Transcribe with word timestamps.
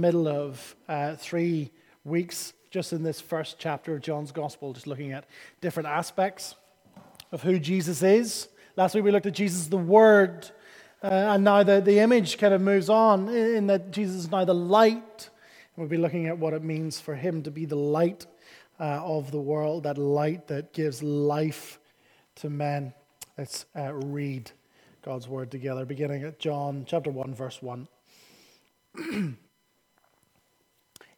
Middle 0.00 0.28
of 0.28 0.76
uh, 0.88 1.14
three 1.16 1.70
weeks 2.04 2.54
just 2.70 2.92
in 2.92 3.02
this 3.02 3.20
first 3.20 3.56
chapter 3.58 3.94
of 3.94 4.00
John's 4.00 4.32
Gospel, 4.32 4.72
just 4.72 4.86
looking 4.86 5.12
at 5.12 5.26
different 5.60 5.88
aspects 5.88 6.54
of 7.32 7.42
who 7.42 7.58
Jesus 7.58 8.02
is. 8.02 8.48
Last 8.76 8.94
week 8.94 9.04
we 9.04 9.10
looked 9.10 9.26
at 9.26 9.34
Jesus, 9.34 9.66
the 9.66 9.76
Word, 9.76 10.50
uh, 11.02 11.06
and 11.06 11.44
now 11.44 11.62
the, 11.62 11.80
the 11.80 11.98
image 11.98 12.38
kind 12.38 12.54
of 12.54 12.62
moves 12.62 12.88
on 12.88 13.28
in 13.28 13.66
that 13.66 13.90
Jesus 13.90 14.16
is 14.16 14.30
now 14.30 14.44
the 14.44 14.54
light. 14.54 15.28
And 15.76 15.76
we'll 15.76 15.88
be 15.88 15.98
looking 15.98 16.28
at 16.28 16.38
what 16.38 16.54
it 16.54 16.62
means 16.62 16.98
for 16.98 17.14
him 17.14 17.42
to 17.42 17.50
be 17.50 17.66
the 17.66 17.76
light 17.76 18.26
uh, 18.78 19.04
of 19.04 19.32
the 19.32 19.40
world, 19.40 19.82
that 19.82 19.98
light 19.98 20.46
that 20.48 20.72
gives 20.72 21.02
life 21.02 21.78
to 22.36 22.48
men. 22.48 22.94
Let's 23.36 23.66
uh, 23.76 23.92
read 23.92 24.50
God's 25.02 25.28
Word 25.28 25.50
together, 25.50 25.84
beginning 25.84 26.22
at 26.22 26.38
John 26.38 26.84
chapter 26.86 27.10
1, 27.10 27.34
verse 27.34 27.60
1. 27.60 27.88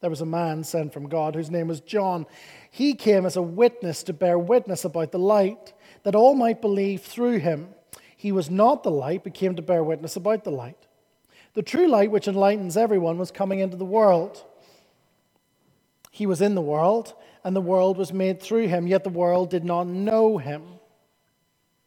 There 0.00 0.10
was 0.10 0.22
a 0.22 0.26
man 0.26 0.64
sent 0.64 0.92
from 0.92 1.08
God 1.08 1.34
whose 1.34 1.50
name 1.50 1.68
was 1.68 1.80
John. 1.80 2.26
He 2.70 2.94
came 2.94 3.26
as 3.26 3.36
a 3.36 3.42
witness 3.42 4.02
to 4.04 4.12
bear 4.12 4.38
witness 4.38 4.84
about 4.84 5.12
the 5.12 5.18
light, 5.18 5.74
that 6.04 6.14
all 6.14 6.34
might 6.34 6.62
believe 6.62 7.02
through 7.02 7.38
him. 7.38 7.68
He 8.16 8.32
was 8.32 8.50
not 8.50 8.82
the 8.82 8.90
light, 8.90 9.24
but 9.24 9.34
came 9.34 9.54
to 9.56 9.62
bear 9.62 9.84
witness 9.84 10.16
about 10.16 10.44
the 10.44 10.50
light. 10.50 10.86
The 11.54 11.62
true 11.62 11.88
light, 11.88 12.10
which 12.10 12.28
enlightens 12.28 12.76
everyone, 12.76 13.18
was 13.18 13.30
coming 13.30 13.58
into 13.58 13.76
the 13.76 13.84
world. 13.84 14.44
He 16.10 16.26
was 16.26 16.40
in 16.40 16.54
the 16.54 16.62
world, 16.62 17.14
and 17.44 17.54
the 17.54 17.60
world 17.60 17.98
was 17.98 18.12
made 18.12 18.40
through 18.40 18.68
him, 18.68 18.86
yet 18.86 19.04
the 19.04 19.10
world 19.10 19.50
did 19.50 19.64
not 19.64 19.86
know 19.86 20.38
him. 20.38 20.79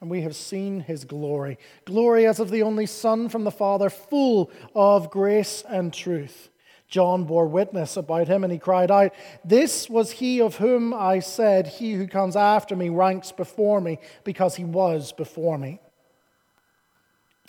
and 0.00 0.10
we 0.10 0.22
have 0.22 0.36
seen 0.36 0.80
his 0.80 1.04
glory. 1.04 1.58
Glory 1.84 2.26
as 2.26 2.40
of 2.40 2.50
the 2.50 2.62
only 2.62 2.86
Son 2.86 3.28
from 3.28 3.44
the 3.44 3.50
Father, 3.50 3.88
full 3.88 4.50
of 4.74 5.10
grace 5.10 5.64
and 5.68 5.92
truth. 5.92 6.50
John 6.88 7.24
bore 7.24 7.46
witness 7.46 7.96
about 7.96 8.28
him, 8.28 8.44
and 8.44 8.52
he 8.52 8.58
cried 8.58 8.90
out, 8.90 9.12
This 9.44 9.88
was 9.88 10.12
he 10.12 10.40
of 10.40 10.56
whom 10.56 10.92
I 10.92 11.20
said, 11.20 11.66
He 11.66 11.94
who 11.94 12.06
comes 12.06 12.36
after 12.36 12.76
me 12.76 12.88
ranks 12.88 13.32
before 13.32 13.80
me, 13.80 13.98
because 14.22 14.56
he 14.56 14.64
was 14.64 15.10
before 15.12 15.58
me. 15.58 15.80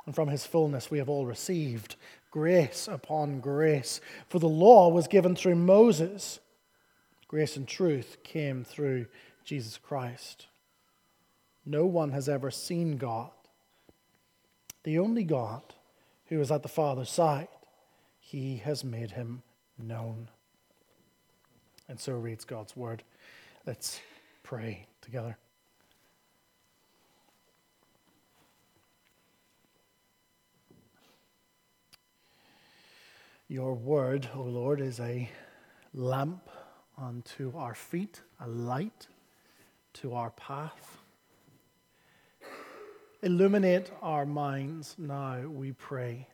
And 0.05 0.15
from 0.15 0.29
his 0.29 0.45
fullness 0.45 0.89
we 0.89 0.99
have 0.99 1.09
all 1.09 1.25
received 1.25 1.95
grace 2.31 2.87
upon 2.91 3.39
grace. 3.39 4.01
For 4.29 4.39
the 4.39 4.49
law 4.49 4.89
was 4.89 5.07
given 5.07 5.35
through 5.35 5.55
Moses, 5.55 6.39
grace 7.27 7.55
and 7.55 7.67
truth 7.67 8.17
came 8.23 8.63
through 8.63 9.07
Jesus 9.43 9.77
Christ. 9.77 10.47
No 11.65 11.85
one 11.85 12.11
has 12.11 12.29
ever 12.29 12.51
seen 12.51 12.97
God. 12.97 13.31
The 14.83 14.99
only 14.99 15.23
God 15.23 15.63
who 16.27 16.39
is 16.39 16.51
at 16.51 16.61
the 16.61 16.69
Father's 16.69 17.09
side, 17.09 17.47
he 18.19 18.57
has 18.57 18.83
made 18.83 19.11
him 19.11 19.41
known. 19.77 20.29
And 21.87 21.99
so 21.99 22.13
reads 22.13 22.45
God's 22.45 22.75
word. 22.75 23.03
Let's 23.65 23.99
pray 24.43 24.87
together. 25.01 25.37
Your 33.47 33.75
word, 33.75 34.27
O 34.35 34.41
Lord, 34.41 34.81
is 34.81 34.99
a 34.99 35.29
lamp 35.93 36.49
unto 36.97 37.55
our 37.55 37.75
feet, 37.75 38.21
a 38.39 38.47
light 38.47 39.07
to 39.93 40.15
our 40.15 40.31
path. 40.31 40.97
Illuminate 43.21 43.91
our 44.01 44.25
minds 44.25 44.95
now, 44.97 45.47
we 45.47 45.71
pray. 45.71 46.27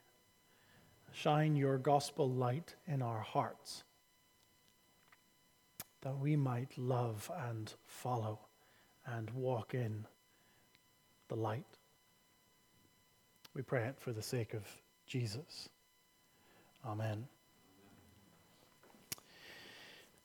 Shine 1.14 1.56
your 1.56 1.78
gospel 1.78 2.30
light 2.30 2.76
in 2.88 3.02
our 3.02 3.20
hearts 3.20 3.84
that 6.02 6.18
we 6.18 6.36
might 6.36 6.76
love 6.78 7.30
and 7.50 7.74
follow 7.86 8.40
and 9.06 9.30
walk 9.32 9.74
in 9.74 10.06
the 11.28 11.36
light. 11.36 11.66
We 13.54 13.62
pray 13.62 13.86
it 13.88 13.96
for 14.00 14.12
the 14.12 14.22
sake 14.22 14.54
of 14.54 14.64
Jesus. 15.06 15.70
Amen. 16.86 17.28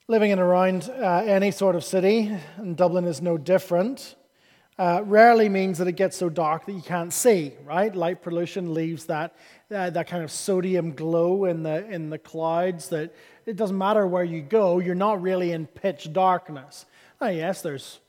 Living 0.07 0.31
in 0.31 0.39
around 0.39 0.89
uh, 0.89 1.23
any 1.25 1.51
sort 1.51 1.75
of 1.75 1.83
city, 1.83 2.31
and 2.55 2.75
Dublin 2.75 3.05
is 3.05 3.21
no 3.21 3.37
different 3.37 4.15
uh, 4.79 5.01
rarely 5.05 5.49
means 5.49 5.79
that 5.79 5.87
it 5.87 5.93
gets 5.93 6.15
so 6.15 6.29
dark 6.29 6.65
that 6.65 6.73
you 6.73 6.81
can't 6.81 7.11
see, 7.11 7.53
right? 7.65 7.95
Light 7.95 8.21
pollution 8.21 8.73
leaves 8.73 9.05
that, 9.05 9.35
uh, 9.73 9.89
that 9.89 10.07
kind 10.07 10.23
of 10.23 10.31
sodium 10.31 10.91
glow 10.91 11.45
in 11.45 11.63
the, 11.63 11.89
in 11.89 12.09
the 12.09 12.19
clouds 12.19 12.89
that 12.89 13.13
it 13.45 13.55
doesn't 13.55 13.77
matter 13.77 14.05
where 14.05 14.23
you 14.23 14.41
go, 14.41 14.79
you're 14.79 14.93
not 14.93 15.21
really 15.21 15.51
in 15.51 15.65
pitch 15.65 16.13
darkness. 16.13 16.85
Now, 17.19 17.29
yes, 17.29 17.63
there's, 17.63 17.99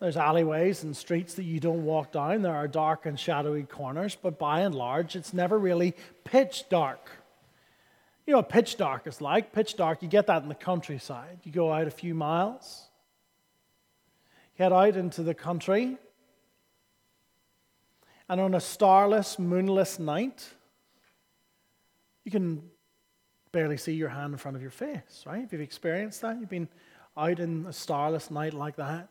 there's 0.00 0.16
alleyways 0.16 0.82
and 0.82 0.96
streets 0.96 1.34
that 1.34 1.44
you 1.44 1.60
don't 1.60 1.84
walk 1.84 2.10
down, 2.12 2.42
there 2.42 2.56
are 2.56 2.66
dark 2.66 3.06
and 3.06 3.18
shadowy 3.18 3.62
corners, 3.62 4.16
but 4.20 4.38
by 4.38 4.60
and 4.60 4.74
large, 4.74 5.14
it's 5.14 5.32
never 5.32 5.58
really 5.58 5.94
pitch 6.24 6.64
dark. 6.68 7.10
You 8.26 8.32
know 8.32 8.38
what 8.38 8.48
pitch 8.48 8.76
dark 8.76 9.06
is 9.06 9.20
like? 9.20 9.52
Pitch 9.52 9.76
dark, 9.76 10.02
you 10.02 10.08
get 10.08 10.26
that 10.26 10.42
in 10.42 10.48
the 10.48 10.54
countryside. 10.54 11.38
You 11.44 11.52
go 11.52 11.72
out 11.72 11.86
a 11.86 11.90
few 11.90 12.14
miles 12.14 12.87
head 14.58 14.72
out 14.72 14.96
into 14.96 15.22
the 15.22 15.34
country, 15.34 15.96
and 18.28 18.40
on 18.40 18.54
a 18.54 18.60
starless, 18.60 19.38
moonless 19.38 20.00
night, 20.00 20.46
you 22.24 22.32
can 22.32 22.62
barely 23.52 23.76
see 23.76 23.94
your 23.94 24.08
hand 24.08 24.34
in 24.34 24.38
front 24.38 24.56
of 24.56 24.60
your 24.60 24.72
face, 24.72 25.22
right? 25.24 25.44
If 25.44 25.52
you've 25.52 25.62
experienced 25.62 26.20
that, 26.22 26.38
you've 26.40 26.50
been 26.50 26.68
out 27.16 27.38
in 27.38 27.66
a 27.66 27.72
starless 27.72 28.30
night 28.30 28.52
like 28.52 28.76
that, 28.76 29.08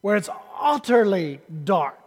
where 0.00 0.16
it's 0.16 0.30
utterly 0.58 1.40
dark. 1.64 1.98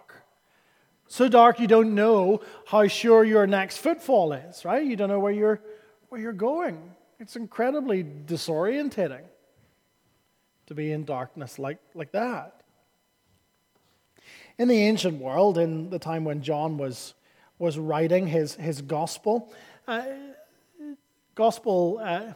So 1.07 1.29
dark 1.29 1.59
you 1.59 1.67
don't 1.67 1.93
know 1.93 2.41
how 2.65 2.87
sure 2.87 3.23
your 3.23 3.45
next 3.45 3.77
footfall 3.77 4.33
is, 4.33 4.65
right? 4.65 4.83
You 4.83 4.95
don't 4.95 5.09
know 5.09 5.19
where 5.19 5.31
you're, 5.31 5.61
where 6.09 6.19
you're 6.19 6.33
going. 6.33 6.81
It's 7.19 7.35
incredibly 7.35 8.03
disorientating 8.03 9.23
to 10.67 10.73
be 10.73 10.91
in 10.91 11.05
darkness 11.05 11.59
like, 11.59 11.79
like 11.93 12.11
that. 12.11 12.61
In 14.57 14.67
the 14.67 14.81
ancient 14.83 15.19
world, 15.21 15.57
in 15.57 15.89
the 15.89 15.99
time 15.99 16.23
when 16.23 16.41
John 16.41 16.77
was, 16.77 17.13
was 17.59 17.77
writing 17.77 18.27
his, 18.27 18.55
his 18.55 18.81
gospel, 18.81 19.53
uh, 19.87 20.03
gospel, 21.35 21.99
uh, 22.01 22.33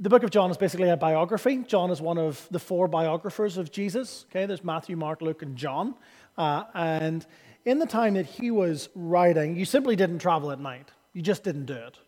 the 0.00 0.08
book 0.08 0.22
of 0.22 0.30
John 0.30 0.50
is 0.50 0.56
basically 0.56 0.90
a 0.90 0.96
biography. 0.96 1.58
John 1.66 1.90
is 1.90 2.00
one 2.00 2.18
of 2.18 2.46
the 2.50 2.58
four 2.58 2.88
biographers 2.88 3.56
of 3.56 3.72
Jesus. 3.72 4.26
Okay, 4.30 4.46
there's 4.46 4.62
Matthew, 4.62 4.96
Mark, 4.96 5.22
Luke, 5.22 5.42
and 5.42 5.56
John. 5.56 5.94
Uh, 6.36 6.64
and 6.74 7.26
in 7.64 7.78
the 7.78 7.86
time 7.86 8.14
that 8.14 8.26
he 8.26 8.50
was 8.50 8.88
writing, 8.94 9.56
you 9.56 9.64
simply 9.64 9.96
didn't 9.96 10.20
travel 10.20 10.50
at 10.52 10.60
night. 10.60 10.90
You 11.12 11.22
just 11.22 11.42
didn't 11.42 11.66
do 11.66 11.74
it. 11.74 11.98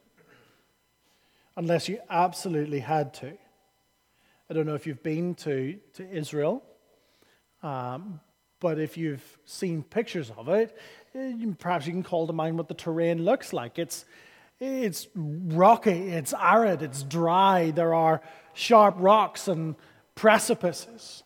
Unless 1.57 1.89
you 1.89 1.99
absolutely 2.09 2.81
had 2.81 3.13
to. 3.15 3.37
I 4.51 4.53
don't 4.53 4.67
know 4.67 4.75
if 4.75 4.85
you've 4.85 5.05
been 5.05 5.37
to, 5.37 5.79
to 5.95 6.11
Israel, 6.11 6.65
um, 7.63 8.19
but 8.59 8.81
if 8.81 8.97
you've 8.97 9.39
seen 9.45 9.85
pictures 9.85 10.33
of 10.37 10.49
it, 10.49 10.77
eh, 11.15 11.35
perhaps 11.57 11.87
you 11.87 11.93
can 11.93 12.03
call 12.03 12.27
to 12.27 12.33
mind 12.33 12.59
what 12.59 12.67
the 12.67 12.75
terrain 12.75 13.25
looks 13.25 13.53
like. 13.53 13.79
It's, 13.79 14.05
it's 14.59 15.07
rocky, 15.15 16.09
it's 16.09 16.35
arid, 16.35 16.83
it's 16.83 17.05
dry. 17.05 17.71
There 17.71 17.95
are 17.95 18.23
sharp 18.53 18.97
rocks 18.99 19.47
and 19.47 19.77
precipices. 20.17 21.23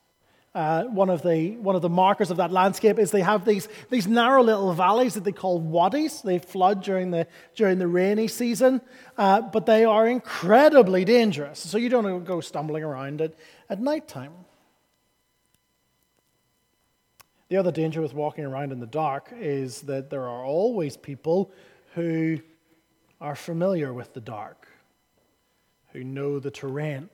Uh, 0.55 0.85
one, 0.85 1.11
of 1.11 1.23
the, 1.23 1.57
one 1.57 1.75
of 1.75 1.83
the 1.83 1.89
markers 1.89 2.31
of 2.31 2.37
that 2.37 2.53
landscape 2.53 2.99
is 3.01 3.11
they 3.11 3.23
have 3.23 3.45
these, 3.45 3.69
these 3.91 4.07
narrow 4.07 4.43
little 4.43 4.73
valleys 4.73 5.15
that 5.15 5.25
they 5.25 5.33
call 5.33 5.59
wadis. 5.59 6.21
They 6.21 6.39
flood 6.39 6.83
during 6.83 7.11
the, 7.11 7.27
during 7.57 7.79
the 7.79 7.89
rainy 7.89 8.29
season, 8.29 8.81
uh, 9.19 9.41
but 9.41 9.67
they 9.67 9.85
are 9.85 10.07
incredibly 10.07 11.05
dangerous. 11.05 11.59
So 11.59 11.77
you 11.77 11.89
don't 11.89 12.25
go 12.25 12.41
stumbling 12.41 12.85
around 12.85 13.21
at, 13.21 13.35
at 13.69 13.81
night 13.81 14.07
time. 14.07 14.33
The 17.49 17.57
other 17.57 17.73
danger 17.73 18.01
with 18.01 18.15
walking 18.15 18.45
around 18.45 18.71
in 18.71 18.79
the 18.79 18.87
dark 18.87 19.33
is 19.37 19.83
that 19.83 20.09
there 20.09 20.23
are 20.23 20.45
always 20.45 20.97
people 20.97 21.51
who 21.95 22.39
are 23.21 23.35
familiar 23.35 23.93
with 23.93 24.15
the 24.15 24.21
dark, 24.21 24.69
who 25.93 26.05
know 26.05 26.39
the 26.39 26.51
terrain, 26.51 27.09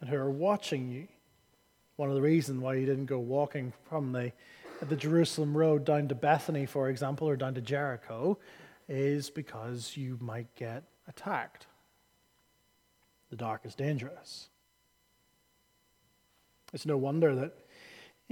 and 0.00 0.10
who 0.10 0.16
are 0.16 0.30
watching 0.30 0.90
you 0.90 1.06
one 1.96 2.08
of 2.08 2.14
the 2.14 2.22
reasons 2.22 2.60
why 2.60 2.76
he 2.78 2.84
didn't 2.84 3.06
go 3.06 3.18
walking 3.18 3.72
from 3.88 4.12
the, 4.12 4.32
the 4.88 4.96
Jerusalem 4.96 5.56
road 5.56 5.84
down 5.84 6.08
to 6.08 6.14
Bethany, 6.14 6.66
for 6.66 6.88
example, 6.88 7.28
or 7.28 7.36
down 7.36 7.54
to 7.54 7.60
Jericho, 7.60 8.38
is 8.88 9.30
because 9.30 9.96
you 9.96 10.18
might 10.20 10.54
get 10.54 10.84
attacked. 11.08 11.66
The 13.30 13.36
dark 13.36 13.62
is 13.64 13.74
dangerous. 13.74 14.48
It's 16.72 16.86
no 16.86 16.96
wonder 16.96 17.34
that 17.34 17.54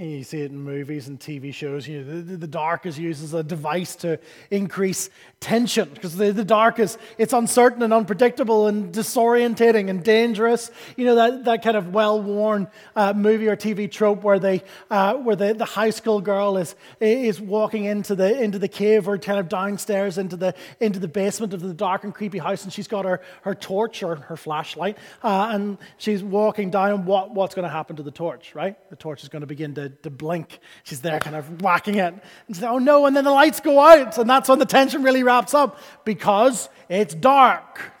you 0.01 0.23
see 0.23 0.41
it 0.41 0.51
in 0.51 0.59
movies 0.59 1.07
and 1.07 1.19
TV 1.19 1.53
shows. 1.53 1.87
You 1.87 2.01
know, 2.01 2.21
the, 2.21 2.37
the 2.37 2.47
dark 2.47 2.85
is 2.85 2.97
used 2.97 3.23
as 3.23 3.33
a 3.33 3.43
device 3.43 3.95
to 3.97 4.19
increase 4.49 5.09
tension 5.39 5.89
because 5.93 6.15
the, 6.15 6.31
the 6.31 6.43
dark 6.43 6.79
is 6.79 6.97
it's 7.17 7.33
uncertain 7.33 7.83
and 7.83 7.93
unpredictable 7.93 8.67
and 8.67 8.93
disorientating 8.93 9.89
and 9.89 10.03
dangerous. 10.03 10.71
You 10.95 11.05
know 11.05 11.15
that, 11.15 11.45
that 11.45 11.63
kind 11.63 11.77
of 11.77 11.93
well-worn 11.93 12.67
uh, 12.95 13.13
movie 13.13 13.47
or 13.47 13.55
TV 13.55 13.91
trope 13.91 14.23
where 14.23 14.39
they 14.39 14.63
uh, 14.89 15.15
where 15.15 15.35
the, 15.35 15.53
the 15.53 15.65
high 15.65 15.89
school 15.89 16.21
girl 16.21 16.57
is 16.57 16.75
is 16.99 17.39
walking 17.39 17.85
into 17.85 18.15
the 18.15 18.41
into 18.41 18.59
the 18.59 18.67
cave 18.67 19.07
or 19.07 19.17
kind 19.17 19.39
of 19.39 19.49
downstairs 19.49 20.17
into 20.17 20.35
the 20.35 20.55
into 20.79 20.99
the 20.99 21.07
basement 21.07 21.53
of 21.53 21.61
the 21.61 21.73
dark 21.73 22.03
and 22.03 22.13
creepy 22.13 22.39
house 22.39 22.63
and 22.63 22.73
she's 22.73 22.87
got 22.87 23.05
her, 23.05 23.21
her 23.43 23.55
torch 23.55 24.03
or 24.03 24.15
her 24.15 24.37
flashlight 24.37 24.97
uh, 25.23 25.49
and 25.51 25.77
she's 25.97 26.23
walking 26.23 26.69
down. 26.69 27.05
What 27.05 27.31
what's 27.31 27.55
going 27.55 27.63
to 27.63 27.69
happen 27.69 27.97
to 27.97 28.03
the 28.03 28.11
torch? 28.11 28.55
Right, 28.55 28.75
the 28.89 28.95
torch 28.95 29.23
is 29.23 29.29
going 29.29 29.41
to 29.41 29.47
begin 29.47 29.75
to 29.75 29.90
to 29.91 30.09
blink. 30.09 30.59
She's 30.83 31.01
there 31.01 31.19
kind 31.19 31.35
of 31.35 31.61
whacking 31.61 31.95
it. 31.95 32.13
And 32.47 32.55
says, 32.55 32.63
oh 32.63 32.79
no, 32.79 33.05
and 33.05 33.15
then 33.15 33.23
the 33.23 33.31
lights 33.31 33.59
go 33.59 33.79
out. 33.79 34.17
And 34.17 34.29
that's 34.29 34.49
when 34.49 34.59
the 34.59 34.65
tension 34.65 35.03
really 35.03 35.23
wraps 35.23 35.53
up 35.53 35.77
because 36.05 36.69
it's 36.89 37.13
dark. 37.13 37.91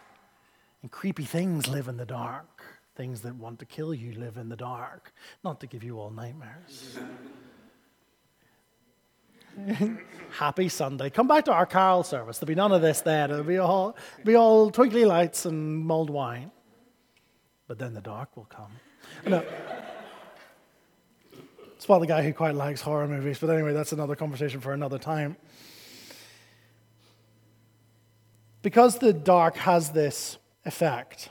And 0.81 0.91
creepy 0.91 1.25
things 1.25 1.67
live 1.67 1.87
in 1.87 1.97
the 1.97 2.05
dark. 2.05 2.47
Things 2.95 3.21
that 3.21 3.35
want 3.35 3.59
to 3.59 3.65
kill 3.65 3.93
you 3.93 4.13
live 4.13 4.37
in 4.37 4.49
the 4.49 4.55
dark, 4.55 5.13
not 5.43 5.59
to 5.61 5.67
give 5.67 5.83
you 5.83 5.99
all 5.99 6.11
nightmares. 6.11 6.99
Happy 10.31 10.69
Sunday. 10.69 11.09
Come 11.09 11.27
back 11.27 11.45
to 11.45 11.53
our 11.53 11.65
carol 11.65 12.03
service. 12.03 12.37
There'll 12.37 12.47
be 12.47 12.55
none 12.55 12.71
of 12.71 12.81
this 12.81 13.01
there. 13.01 13.27
There'll 13.27 13.43
be 13.43 13.57
all, 13.57 13.95
be 14.23 14.35
all 14.35 14.71
twinkly 14.71 15.05
lights 15.05 15.45
and 15.45 15.79
mulled 15.79 16.09
wine. 16.09 16.51
But 17.67 17.79
then 17.79 17.93
the 17.93 18.01
dark 18.01 18.35
will 18.35 18.45
come. 18.45 18.71
No. 19.25 19.43
Spot 21.81 21.99
the 21.99 22.05
guy 22.05 22.21
who 22.21 22.31
quite 22.31 22.53
likes 22.53 22.79
horror 22.79 23.07
movies, 23.07 23.39
but 23.39 23.49
anyway, 23.49 23.73
that's 23.73 23.91
another 23.91 24.15
conversation 24.15 24.61
for 24.61 24.71
another 24.71 24.99
time. 24.99 25.35
Because 28.61 28.99
the 28.99 29.11
dark 29.11 29.57
has 29.57 29.89
this 29.89 30.37
effect, 30.63 31.29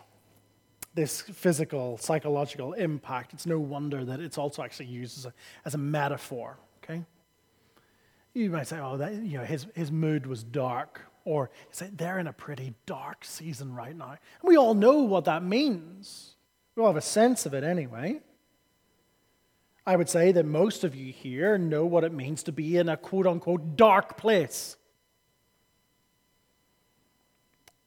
this 0.93 1.21
physical, 1.21 1.99
psychological 1.99 2.73
impact, 2.73 3.33
it's 3.33 3.47
no 3.47 3.61
wonder 3.61 4.05
that 4.05 4.19
it's 4.19 4.39
also 4.39 4.65
actually 4.65 4.87
used 4.87 5.19
as 5.19 5.27
a, 5.27 5.35
as 5.65 5.75
a 5.75 5.79
metaphor, 5.79 6.59
okay? 6.83 7.05
You 8.35 8.51
might 8.51 8.67
say, 8.67 8.81
oh, 8.81 8.97
that, 8.97 9.15
you 9.15 9.39
know, 9.39 9.45
his, 9.45 9.69
his 9.77 9.93
mood 9.93 10.27
was 10.27 10.43
dark. 10.43 11.01
Or 11.25 11.51
they're 11.93 12.19
in 12.19 12.27
a 12.27 12.33
pretty 12.33 12.75
dark 12.87 13.25
season 13.25 13.73
right 13.73 13.97
now. 13.97 14.11
And 14.11 14.19
we 14.43 14.57
all 14.57 14.75
know 14.75 14.99
what 15.05 15.27
that 15.27 15.45
means. 15.45 16.35
We 16.75 16.83
all 16.83 16.89
have 16.89 16.97
a 16.97 17.01
sense 17.01 17.47
of 17.47 17.55
it 17.55 17.63
anyway. 17.63 18.21
I 19.87 19.97
would 19.97 20.09
say 20.09 20.33
that 20.33 20.45
most 20.45 20.85
of 20.85 20.95
you 20.95 21.13
here 21.13 21.57
know 21.57 21.87
what 21.87 22.05
it 22.05 22.13
means 22.13 22.43
to 22.45 22.53
be 22.53 22.77
in 22.77 22.89
a 22.89 22.97
quote 22.97 23.27
unquote 23.27 23.77
dark 23.77 24.17
place. 24.17 24.77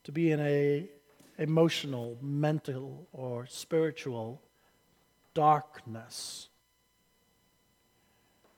To 0.05 0.11
be 0.11 0.31
in 0.31 0.39
a 0.39 0.89
emotional, 1.37 2.17
mental, 2.21 3.07
or 3.11 3.47
spiritual 3.47 4.41
darkness. 5.33 6.49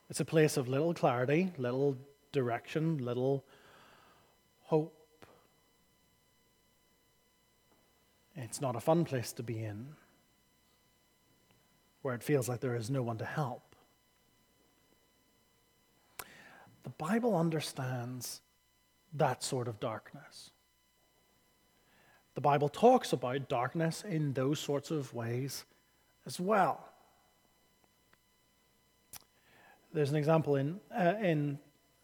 It's 0.10 0.20
a 0.20 0.26
place 0.26 0.58
of 0.58 0.68
little 0.68 0.94
clarity, 0.94 1.52
little 1.58 1.98
direction, 2.32 2.98
little 3.00 3.44
hope. 4.64 4.94
It's 8.36 8.60
not 8.60 8.76
a 8.76 8.80
fun 8.80 9.06
place 9.06 9.32
to 9.34 9.44
be 9.44 9.64
in 9.64 9.96
where 12.06 12.14
it 12.14 12.22
feels 12.22 12.48
like 12.48 12.60
there 12.60 12.76
is 12.76 12.92
no 12.92 13.02
one 13.02 13.18
to 13.18 13.26
help. 13.26 13.76
The 16.84 16.92
Bible 16.92 17.36
understands 17.36 18.42
that 19.16 19.44
sort 19.44 19.68
of 19.68 19.80
darkness. 19.80 20.52
The 22.36 22.42
Bible 22.42 22.70
talks 22.70 23.12
about 23.12 23.50
darkness 23.50 24.04
in 24.08 24.34
those 24.34 24.60
sorts 24.60 24.92
of 24.92 25.16
ways 25.16 25.66
as 26.28 26.40
well. 26.40 26.88
There's 29.92 30.12
an 30.12 30.18
example 30.18 30.58
in, 30.58 30.80
uh, 30.96 31.14
in 31.20 31.58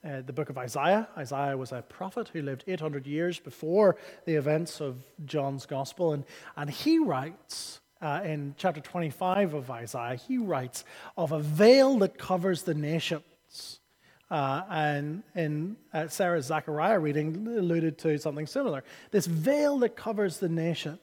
uh, 0.03 0.21
the 0.21 0.33
book 0.33 0.49
of 0.49 0.57
Isaiah. 0.57 1.09
Isaiah 1.15 1.55
was 1.55 1.71
a 1.71 1.83
prophet 1.83 2.31
who 2.33 2.41
lived 2.41 2.63
800 2.65 3.05
years 3.05 3.37
before 3.37 3.97
the 4.25 4.33
events 4.33 4.81
of 4.81 5.03
John's 5.25 5.67
gospel, 5.67 6.13
and, 6.13 6.23
and 6.57 6.71
he 6.71 6.97
writes 6.97 7.81
uh, 8.01 8.21
in 8.23 8.55
chapter 8.57 8.81
25 8.81 9.53
of 9.53 9.69
Isaiah, 9.69 10.15
he 10.15 10.37
writes 10.37 10.83
of 11.17 11.31
a 11.31 11.39
veil 11.39 11.97
that 11.99 12.17
covers 12.17 12.63
the 12.63 12.73
nations. 12.73 13.79
Uh, 14.29 14.63
and 14.69 15.23
in 15.35 15.75
uh, 15.93 16.07
Sarah's 16.07 16.45
Zechariah 16.45 16.99
reading 16.99 17.45
alluded 17.47 17.97
to 17.99 18.17
something 18.17 18.47
similar. 18.47 18.83
This 19.11 19.25
veil 19.25 19.77
that 19.79 19.95
covers 19.97 20.37
the 20.37 20.47
nations, 20.47 20.99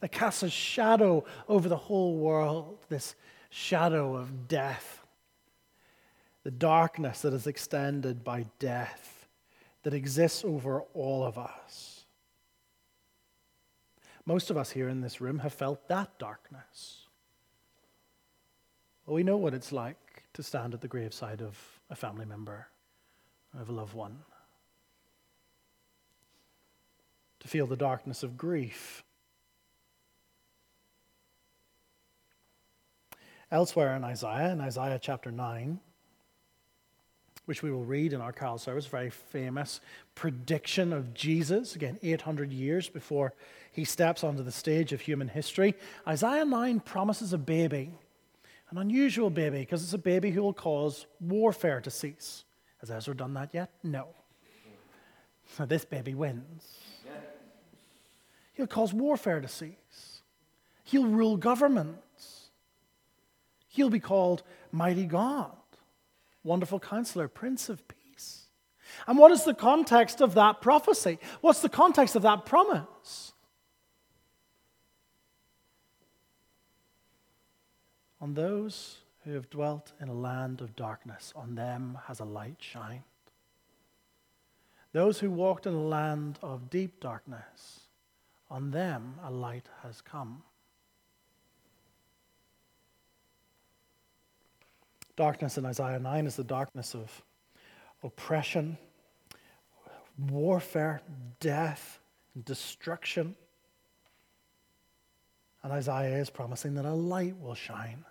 that 0.00 0.10
casts 0.10 0.42
a 0.42 0.50
shadow 0.50 1.24
over 1.48 1.68
the 1.68 1.76
whole 1.76 2.16
world, 2.16 2.78
this 2.88 3.14
shadow 3.48 4.16
of 4.16 4.48
death, 4.48 5.06
the 6.42 6.50
darkness 6.50 7.22
that 7.22 7.32
is 7.32 7.46
extended 7.46 8.24
by 8.24 8.46
death, 8.58 9.28
that 9.84 9.94
exists 9.94 10.44
over 10.44 10.82
all 10.94 11.24
of 11.24 11.38
us. 11.38 11.97
Most 14.28 14.50
of 14.50 14.58
us 14.58 14.72
here 14.72 14.90
in 14.90 15.00
this 15.00 15.22
room 15.22 15.38
have 15.38 15.54
felt 15.54 15.88
that 15.88 16.18
darkness. 16.18 17.06
Well, 19.06 19.14
we 19.14 19.22
know 19.22 19.38
what 19.38 19.54
it's 19.54 19.72
like 19.72 20.24
to 20.34 20.42
stand 20.42 20.74
at 20.74 20.82
the 20.82 20.86
graveside 20.86 21.40
of 21.40 21.56
a 21.88 21.96
family 21.96 22.26
member, 22.26 22.68
of 23.58 23.70
a 23.70 23.72
loved 23.72 23.94
one, 23.94 24.18
to 27.40 27.48
feel 27.48 27.66
the 27.66 27.74
darkness 27.74 28.22
of 28.22 28.36
grief. 28.36 29.02
Elsewhere 33.50 33.96
in 33.96 34.04
Isaiah, 34.04 34.52
in 34.52 34.60
Isaiah 34.60 34.98
chapter 35.00 35.30
9, 35.30 35.80
which 37.48 37.62
we 37.62 37.70
will 37.70 37.84
read 37.84 38.12
in 38.12 38.20
our 38.20 38.30
carol 38.30 38.58
service, 38.58 38.84
very 38.84 39.08
famous 39.08 39.80
prediction 40.14 40.92
of 40.92 41.14
Jesus, 41.14 41.74
again, 41.74 41.98
800 42.02 42.52
years 42.52 42.90
before 42.90 43.32
he 43.72 43.86
steps 43.86 44.22
onto 44.22 44.42
the 44.42 44.52
stage 44.52 44.92
of 44.92 45.00
human 45.00 45.28
history. 45.28 45.74
Isaiah 46.06 46.44
9 46.44 46.80
promises 46.80 47.32
a 47.32 47.38
baby, 47.38 47.94
an 48.68 48.76
unusual 48.76 49.30
baby, 49.30 49.60
because 49.60 49.82
it's 49.82 49.94
a 49.94 49.98
baby 49.98 50.30
who 50.30 50.42
will 50.42 50.52
cause 50.52 51.06
warfare 51.20 51.80
to 51.80 51.90
cease. 51.90 52.44
Has 52.80 52.90
Ezra 52.90 53.16
done 53.16 53.32
that 53.32 53.54
yet? 53.54 53.70
No. 53.82 54.08
So 55.56 55.64
this 55.64 55.86
baby 55.86 56.14
wins. 56.14 56.68
He'll 58.52 58.66
cause 58.66 58.92
warfare 58.92 59.40
to 59.40 59.48
cease. 59.48 60.20
He'll 60.84 61.06
rule 61.06 61.38
governments. 61.38 62.50
He'll 63.68 63.88
be 63.88 64.00
called 64.00 64.42
Mighty 64.70 65.06
God. 65.06 65.57
Wonderful 66.48 66.80
Counselor, 66.80 67.28
Prince 67.28 67.68
of 67.68 67.86
Peace. 67.88 68.46
And 69.06 69.18
what 69.18 69.32
is 69.32 69.44
the 69.44 69.52
context 69.52 70.22
of 70.22 70.32
that 70.32 70.62
prophecy? 70.62 71.18
What's 71.42 71.60
the 71.60 71.68
context 71.68 72.16
of 72.16 72.22
that 72.22 72.46
promise? 72.46 73.34
On 78.18 78.32
those 78.32 78.96
who 79.24 79.34
have 79.34 79.50
dwelt 79.50 79.92
in 80.00 80.08
a 80.08 80.14
land 80.14 80.62
of 80.62 80.74
darkness, 80.74 81.34
on 81.36 81.54
them 81.54 81.98
has 82.06 82.18
a 82.18 82.24
light 82.24 82.56
shined. 82.60 83.02
Those 84.92 85.20
who 85.20 85.30
walked 85.30 85.66
in 85.66 85.74
a 85.74 85.82
land 85.82 86.38
of 86.42 86.70
deep 86.70 86.98
darkness, 86.98 87.80
on 88.50 88.70
them 88.70 89.16
a 89.22 89.30
light 89.30 89.66
has 89.82 90.00
come. 90.00 90.42
Darkness 95.18 95.58
in 95.58 95.66
Isaiah 95.66 95.98
9 95.98 96.26
is 96.26 96.36
the 96.36 96.44
darkness 96.44 96.94
of 96.94 97.24
oppression, 98.04 98.78
warfare, 100.30 101.00
death, 101.40 101.98
destruction. 102.44 103.34
And 105.64 105.72
Isaiah 105.72 106.18
is 106.18 106.30
promising 106.30 106.74
that 106.74 106.84
a 106.84 106.92
light 106.92 107.34
will 107.40 107.56
shine. 107.56 108.04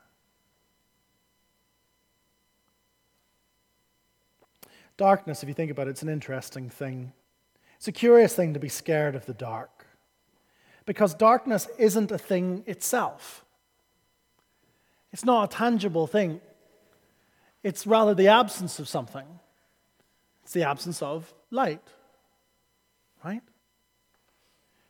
Darkness, 4.98 5.44
if 5.44 5.48
you 5.48 5.56
think 5.56 5.72
about 5.72 5.88
it, 5.88 5.92
it's 5.92 6.04
an 6.04 6.10
interesting 6.10 6.70
thing. 6.70 7.14
It's 7.78 7.88
a 7.88 7.94
curious 7.94 8.36
thing 8.36 8.54
to 8.54 8.60
be 8.60 8.68
scared 8.68 9.16
of 9.16 9.26
the 9.26 9.34
dark 9.34 9.88
because 10.86 11.14
darkness 11.14 11.70
isn't 11.80 12.12
a 12.12 12.18
thing 12.18 12.66
itself. 12.68 13.46
It's 15.14 15.24
not 15.24 15.54
a 15.54 15.56
tangible 15.56 16.06
thing, 16.06 16.42
it's 17.64 17.88
rather 17.88 18.14
the 18.14 18.28
absence 18.28 18.80
of 18.80 18.88
something. 18.88 19.26
It's 20.44 20.54
the 20.54 20.64
absence 20.64 21.02
of 21.02 21.34
light, 21.52 21.82
right? 23.24 23.42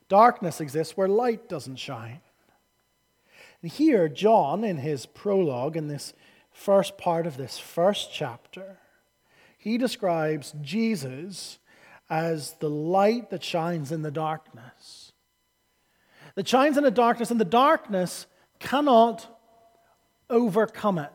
Darkness 0.10 0.62
exists 0.62 0.96
where 0.96 1.08
light 1.08 1.50
doesn't 1.50 1.78
shine. 1.78 2.22
And 3.62 3.72
here, 3.72 4.08
John, 4.08 4.64
in 4.64 4.78
his 4.78 5.06
prologue, 5.06 5.76
in 5.76 5.88
this 5.88 6.14
first 6.52 6.98
part 6.98 7.26
of 7.26 7.38
this 7.38 7.58
first 7.58 8.14
chapter, 8.14 8.78
he 9.58 9.78
describes 9.78 10.54
Jesus 10.62 11.60
as 12.10 12.54
the 12.60 12.70
light 12.70 13.32
that 13.32 13.44
shines 13.44 13.92
in 13.92 14.02
the 14.02 14.12
darkness. 14.12 15.12
That 16.36 16.48
shines 16.48 16.78
in 16.78 16.84
the 16.84 16.92
darkness, 16.92 17.32
and 17.32 17.40
the 17.40 17.46
darkness 17.46 18.28
cannot 18.60 19.28
overcome 20.30 21.00
it. 21.00 21.12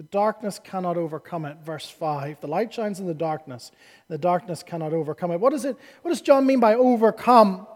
The 0.00 0.04
darkness 0.04 0.58
cannot 0.58 0.96
overcome 0.96 1.44
it. 1.44 1.58
Verse 1.62 1.90
5. 1.90 2.40
The 2.40 2.46
light 2.46 2.72
shines 2.72 3.00
in 3.00 3.06
the 3.06 3.12
darkness. 3.12 3.70
The 4.08 4.16
darkness 4.16 4.62
cannot 4.62 4.94
overcome 4.94 5.30
it. 5.30 5.40
What, 5.40 5.52
is 5.52 5.66
it, 5.66 5.76
what 6.00 6.08
does 6.08 6.22
John 6.22 6.46
mean 6.46 6.58
by 6.58 6.74
overcome? 6.74 7.66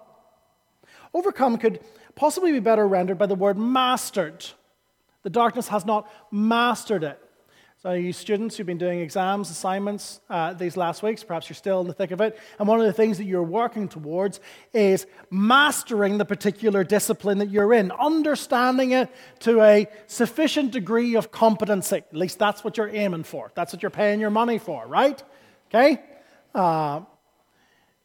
Overcome 1.12 1.58
could 1.58 1.80
possibly 2.14 2.50
be 2.50 2.60
better 2.60 2.88
rendered 2.88 3.18
by 3.18 3.26
the 3.26 3.34
word 3.34 3.58
mastered. 3.58 4.42
The 5.22 5.28
darkness 5.28 5.68
has 5.68 5.84
not 5.84 6.10
mastered 6.32 7.04
it. 7.04 7.20
So, 7.84 7.92
you 7.92 8.14
students 8.14 8.56
who've 8.56 8.66
been 8.66 8.78
doing 8.78 9.00
exams, 9.00 9.50
assignments 9.50 10.18
uh, 10.30 10.54
these 10.54 10.74
last 10.74 11.02
weeks, 11.02 11.22
perhaps 11.22 11.50
you're 11.50 11.54
still 11.54 11.82
in 11.82 11.86
the 11.86 11.92
thick 11.92 12.12
of 12.12 12.22
it, 12.22 12.38
and 12.58 12.66
one 12.66 12.80
of 12.80 12.86
the 12.86 12.94
things 12.94 13.18
that 13.18 13.24
you're 13.24 13.42
working 13.42 13.88
towards 13.88 14.40
is 14.72 15.06
mastering 15.28 16.16
the 16.16 16.24
particular 16.24 16.82
discipline 16.82 17.36
that 17.40 17.50
you're 17.50 17.74
in, 17.74 17.92
understanding 17.92 18.92
it 18.92 19.10
to 19.40 19.60
a 19.60 19.86
sufficient 20.06 20.70
degree 20.70 21.14
of 21.14 21.30
competency. 21.30 21.96
At 21.96 22.16
least 22.16 22.38
that's 22.38 22.64
what 22.64 22.78
you're 22.78 22.88
aiming 22.88 23.24
for. 23.24 23.52
That's 23.54 23.74
what 23.74 23.82
you're 23.82 23.90
paying 23.90 24.18
your 24.18 24.30
money 24.30 24.56
for, 24.56 24.86
right? 24.86 25.22
Okay? 25.68 26.02
Uh, 26.54 27.02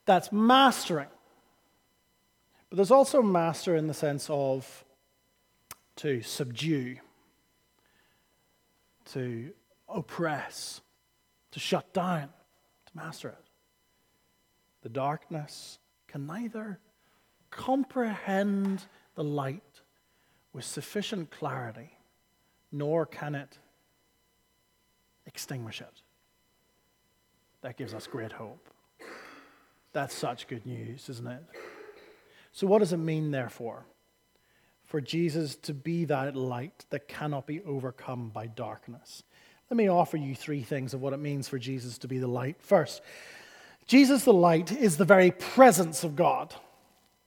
that's 0.06 0.30
mastering. 0.30 1.08
But 2.70 2.76
there's 2.76 2.92
also 2.92 3.22
master 3.22 3.78
in 3.78 3.88
the 3.88 3.94
sense 3.94 4.28
of 4.30 4.84
to 5.96 6.22
subdue, 6.22 6.98
to 9.14 9.54
oppress, 9.94 10.82
to 11.52 11.60
shut 11.60 11.94
down, 11.94 12.30
to 12.86 12.92
master 12.94 13.30
it. 13.30 13.50
The 14.82 14.90
darkness 14.90 15.80
can 16.08 16.26
neither 16.26 16.80
comprehend 17.52 18.86
the 19.16 19.24
light 19.24 19.82
with 20.54 20.66
sufficient 20.66 21.32
clarity, 21.32 21.98
nor 22.72 23.06
can 23.06 23.36
it 23.36 23.58
extinguish 25.26 25.82
it. 25.82 26.02
That 27.62 27.78
gives 27.78 27.94
us 27.94 28.08
great 28.08 28.32
hope. 28.32 28.70
That's 29.92 30.16
such 30.16 30.48
good 30.48 30.66
news, 30.66 31.10
isn't 31.10 31.28
it? 31.28 31.44
So, 32.52 32.68
what 32.68 32.80
does 32.80 32.94
it 32.94 32.98
mean, 32.98 33.32
therefore, 33.32 33.86
for 34.86 35.02
Jesus 35.02 35.56
to 35.58 35.74
be 35.74 36.06
that 36.06 36.36
light 36.36 36.86
that 36.90 37.08
cannot 37.08 37.46
be 37.46 37.62
overcome 37.64 38.30
by 38.30 38.48
darkness? 38.48 39.24
Let 39.70 39.78
me 39.78 39.88
offer 39.88 40.18
you 40.18 40.34
three 40.34 40.64
things 40.64 40.96
of 40.96 41.02
what 41.02 41.14
it 41.14 41.18
means 41.18 41.48
for 41.48 41.60
Jesus 41.60 42.00
to 42.00 42.08
be 42.08 42.18
the 42.18 42.28
light. 42.28 42.56
First, 42.60 43.02
Jesus 43.86 44.24
the 44.24 44.34
light 44.34 44.72
is 44.72 44.98
the 44.98 45.06
very 45.06 45.30
presence 45.30 46.04
of 46.04 46.16
God. 46.16 46.56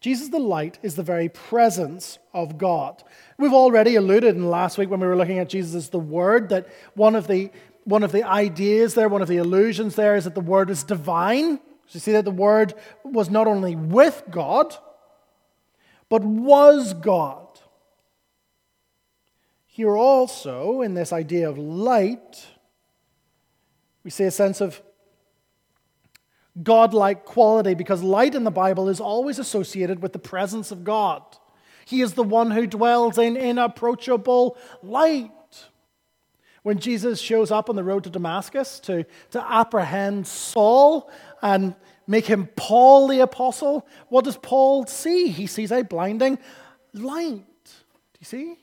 Jesus 0.00 0.28
the 0.28 0.40
light 0.40 0.78
is 0.82 0.96
the 0.96 1.04
very 1.04 1.28
presence 1.28 2.18
of 2.34 2.58
God. 2.58 3.04
We've 3.38 3.52
already 3.52 3.94
alluded 3.94 4.34
in 4.34 4.50
last 4.50 4.76
week 4.76 4.90
when 4.90 4.99
we 4.99 5.06
were 5.06 5.16
looking 5.16 5.38
at 5.38 5.49
Jesus 5.49 5.76
as 5.76 5.90
the 5.90 6.00
Word 6.00 6.49
that 6.49 6.66
one 6.94 7.14
of 7.14 7.28
the, 7.28 7.52
one 7.84 8.02
of 8.02 8.11
the 8.11 8.25
ideas 8.25 8.94
there, 8.94 9.08
one 9.08 9.22
of 9.22 9.28
the 9.28 9.37
illusions 9.37 9.94
there 9.94 10.16
is 10.16 10.25
that 10.25 10.34
the 10.34 10.40
Word 10.40 10.68
is 10.68 10.82
divine. 10.82 11.58
So 11.58 11.94
you 11.94 12.00
see 12.00 12.12
that 12.12 12.25
the 12.25 12.32
Word 12.32 12.75
was 13.04 13.30
not 13.30 13.46
only 13.46 13.76
with 13.76 14.20
God, 14.32 14.75
but 16.08 16.25
was 16.25 16.92
God. 16.94 17.51
Here 19.75 19.97
also, 19.97 20.83
in 20.83 20.93
this 20.93 21.14
idea 21.14 21.49
of 21.49 21.57
light, 21.57 22.47
we 24.05 24.11
see 24.11 24.25
a 24.25 24.31
sense 24.31 24.61
of 24.61 24.83
godlike 26.62 27.25
quality 27.25 27.73
because 27.73 28.02
light 28.02 28.35
in 28.35 28.45
the 28.45 28.50
Bible 28.50 28.91
is 28.91 29.00
always 29.00 29.38
associated 29.38 30.02
with 30.02 30.12
the 30.12 30.19
presence 30.19 30.73
of 30.73 30.85
God. 30.85 31.23
He 31.87 32.02
is 32.02 32.12
the 32.12 32.23
one 32.23 32.50
who 32.50 32.67
dwells 32.67 33.17
in 33.17 33.35
inapproachable 33.35 34.59
light. 34.83 35.31
When 36.62 36.79
Jesus 36.79 37.19
shows 37.19 37.50
up 37.50 37.71
on 37.71 37.76
the 37.76 37.83
road 37.83 38.05
to 38.05 38.11
Damascus 38.11 38.79
to, 38.81 39.07
to 39.31 39.43
apprehend 39.50 40.26
Saul 40.26 41.11
and 41.41 41.75
make 42.07 42.26
him 42.26 42.47
Paul 42.57 43.09
the 43.09 43.21
apostle, 43.21 43.87
what 44.11 44.26
does 44.26 44.37
Paul 44.37 44.85
see? 44.87 45.29
He 45.29 45.47
sees 45.47 45.73
a 45.73 45.81
blinding 45.81 46.38
light. 46.93 47.47
Do 47.64 48.19
you 48.21 48.26
see? 48.26 48.59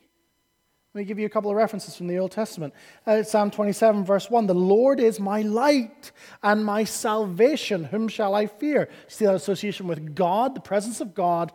Let 0.93 1.01
me 1.01 1.05
give 1.05 1.19
you 1.19 1.27
a 1.27 1.29
couple 1.29 1.51
of 1.51 1.57
references 1.57 1.95
from 1.95 2.07
the 2.07 2.17
Old 2.17 2.31
Testament. 2.31 2.73
Uh, 3.05 3.21
Psalm 3.21 3.51
27, 3.51 4.03
verse 4.03 4.27
1 4.27 4.47
The 4.47 4.55
Lord 4.55 4.99
is 4.99 5.19
my 5.19 5.43
light 5.43 6.11
and 6.41 6.65
my 6.65 6.83
salvation. 6.83 7.83
Whom 7.83 8.07
shall 8.07 8.33
I 8.33 8.47
fear? 8.47 8.89
See 9.07 9.23
that 9.25 9.35
association 9.35 9.87
with 9.87 10.15
God, 10.15 10.55
the 10.55 10.61
presence 10.61 10.99
of 10.99 11.13
God, 11.13 11.51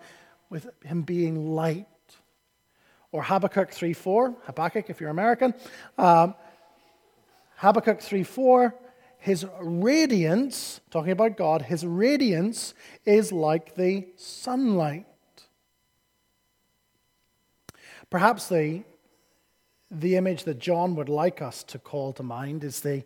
with 0.50 0.68
Him 0.84 1.02
being 1.02 1.52
light. 1.52 1.88
Or 3.10 3.24
Habakkuk 3.24 3.72
3 3.72 3.92
4, 3.92 4.36
Habakkuk 4.44 4.88
if 4.88 5.00
you're 5.00 5.10
American. 5.10 5.52
Um, 5.98 6.36
Habakkuk 7.56 8.02
3 8.02 8.22
4, 8.22 8.72
His 9.18 9.44
radiance, 9.60 10.80
talking 10.92 11.10
about 11.10 11.36
God, 11.36 11.62
His 11.62 11.84
radiance 11.84 12.72
is 13.04 13.32
like 13.32 13.74
the 13.74 14.06
sunlight. 14.14 15.06
Perhaps 18.10 18.48
the 18.48 18.84
the 20.00 20.16
image 20.16 20.44
that 20.44 20.58
John 20.58 20.94
would 20.96 21.08
like 21.08 21.40
us 21.42 21.62
to 21.64 21.78
call 21.78 22.12
to 22.14 22.22
mind 22.22 22.64
is, 22.64 22.80
the, 22.80 23.04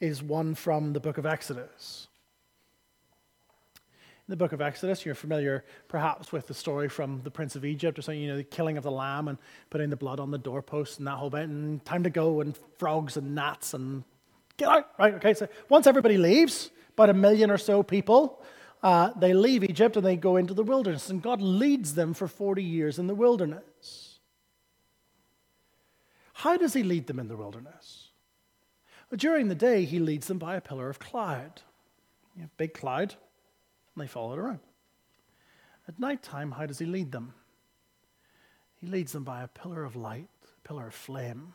is 0.00 0.22
one 0.22 0.54
from 0.54 0.92
the 0.92 1.00
book 1.00 1.18
of 1.18 1.26
Exodus. 1.26 2.08
In 4.28 4.32
the 4.32 4.36
book 4.36 4.52
of 4.52 4.60
Exodus, 4.60 5.06
you're 5.06 5.14
familiar 5.14 5.64
perhaps 5.88 6.32
with 6.32 6.46
the 6.46 6.54
story 6.54 6.88
from 6.88 7.22
the 7.24 7.30
Prince 7.30 7.56
of 7.56 7.64
Egypt 7.64 7.98
or 7.98 8.02
something, 8.02 8.20
you 8.20 8.28
know, 8.28 8.36
the 8.36 8.44
killing 8.44 8.76
of 8.76 8.84
the 8.84 8.90
lamb 8.90 9.28
and 9.28 9.38
putting 9.70 9.88
the 9.88 9.96
blood 9.96 10.20
on 10.20 10.30
the 10.30 10.38
doorpost 10.38 10.98
and 10.98 11.06
that 11.06 11.12
whole 11.12 11.30
bit, 11.30 11.48
and 11.48 11.84
time 11.84 12.02
to 12.02 12.10
go, 12.10 12.40
and 12.40 12.58
frogs 12.78 13.16
and 13.16 13.34
gnats 13.34 13.72
and 13.72 14.04
get 14.58 14.68
out, 14.68 14.90
right? 14.98 15.14
Okay, 15.14 15.34
so 15.34 15.48
once 15.68 15.86
everybody 15.86 16.18
leaves, 16.18 16.70
about 16.92 17.10
a 17.10 17.14
million 17.14 17.50
or 17.50 17.58
so 17.58 17.82
people, 17.82 18.42
uh, 18.82 19.10
they 19.16 19.32
leave 19.32 19.64
Egypt 19.64 19.96
and 19.96 20.04
they 20.04 20.16
go 20.16 20.36
into 20.36 20.52
the 20.52 20.62
wilderness, 20.62 21.10
and 21.10 21.22
God 21.22 21.40
leads 21.40 21.94
them 21.94 22.12
for 22.12 22.28
40 22.28 22.62
years 22.62 22.98
in 22.98 23.06
the 23.06 23.14
wilderness. 23.14 23.62
How 26.38 26.56
does 26.56 26.72
he 26.72 26.84
lead 26.84 27.08
them 27.08 27.18
in 27.18 27.26
the 27.26 27.36
wilderness? 27.36 28.10
Well, 29.10 29.18
during 29.18 29.48
the 29.48 29.56
day, 29.56 29.84
he 29.84 29.98
leads 29.98 30.28
them 30.28 30.38
by 30.38 30.54
a 30.54 30.60
pillar 30.60 30.88
of 30.88 31.00
cloud, 31.00 31.62
a 32.40 32.48
big 32.56 32.74
cloud, 32.74 33.16
and 33.92 34.04
they 34.04 34.06
follow 34.06 34.34
it 34.34 34.38
around. 34.38 34.60
At 35.88 35.98
night 35.98 36.22
time, 36.22 36.52
how 36.52 36.64
does 36.64 36.78
he 36.78 36.86
lead 36.86 37.10
them? 37.10 37.34
He 38.80 38.86
leads 38.86 39.10
them 39.10 39.24
by 39.24 39.42
a 39.42 39.48
pillar 39.48 39.82
of 39.82 39.96
light, 39.96 40.28
a 40.44 40.68
pillar 40.68 40.86
of 40.86 40.94
flame. 40.94 41.54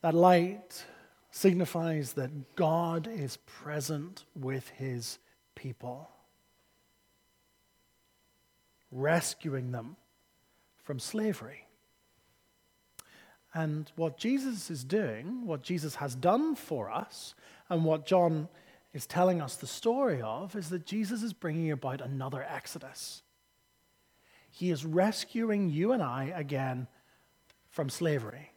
That 0.00 0.14
light 0.14 0.84
signifies 1.30 2.14
that 2.14 2.56
God 2.56 3.06
is 3.06 3.36
present 3.46 4.24
with 4.34 4.68
his 4.70 5.20
people, 5.54 6.10
rescuing 8.90 9.70
them 9.70 9.94
from 10.82 10.98
slavery. 10.98 11.65
And 13.56 13.90
what 13.96 14.18
Jesus 14.18 14.70
is 14.70 14.84
doing, 14.84 15.46
what 15.46 15.62
Jesus 15.62 15.94
has 15.94 16.14
done 16.14 16.56
for 16.56 16.90
us, 16.90 17.34
and 17.70 17.86
what 17.86 18.04
John 18.04 18.48
is 18.92 19.06
telling 19.06 19.40
us 19.40 19.56
the 19.56 19.66
story 19.66 20.20
of, 20.20 20.54
is 20.54 20.68
that 20.68 20.84
Jesus 20.84 21.22
is 21.22 21.32
bringing 21.32 21.72
about 21.72 22.02
another 22.02 22.42
Exodus. 22.46 23.22
He 24.50 24.70
is 24.70 24.84
rescuing 24.84 25.70
you 25.70 25.92
and 25.92 26.02
I 26.02 26.34
again 26.36 26.86
from 27.70 27.88
slavery. 27.88 28.52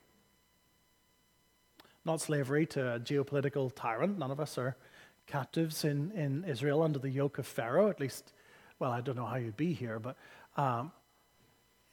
Not 2.04 2.20
slavery 2.20 2.66
to 2.66 2.96
a 2.96 3.00
geopolitical 3.00 3.72
tyrant. 3.74 4.20
None 4.20 4.32
of 4.32 4.42
us 4.42 4.58
are 4.58 4.76
captives 5.28 5.86
in, 5.86 6.12
in 6.12 6.44
Israel 6.44 6.84
under 6.84 7.00
the 7.00 7.10
yoke 7.10 7.38
of 7.38 7.48
Pharaoh, 7.48 7.90
at 7.90 8.02
least, 8.02 8.34
well, 8.80 8.92
I 8.92 9.00
don't 9.00 9.16
know 9.16 9.26
how 9.26 9.38
you'd 9.38 9.56
be 9.56 9.72
here, 9.72 9.98
but 9.98 10.18
um, 10.58 10.92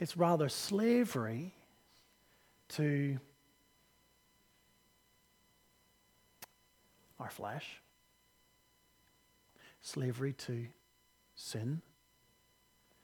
it's 0.01 0.17
rather 0.17 0.49
slavery 0.49 1.56
to 2.71 3.19
our 7.19 7.31
flesh, 7.31 7.81
slavery 9.81 10.33
to 10.33 10.67
sin. 11.35 11.81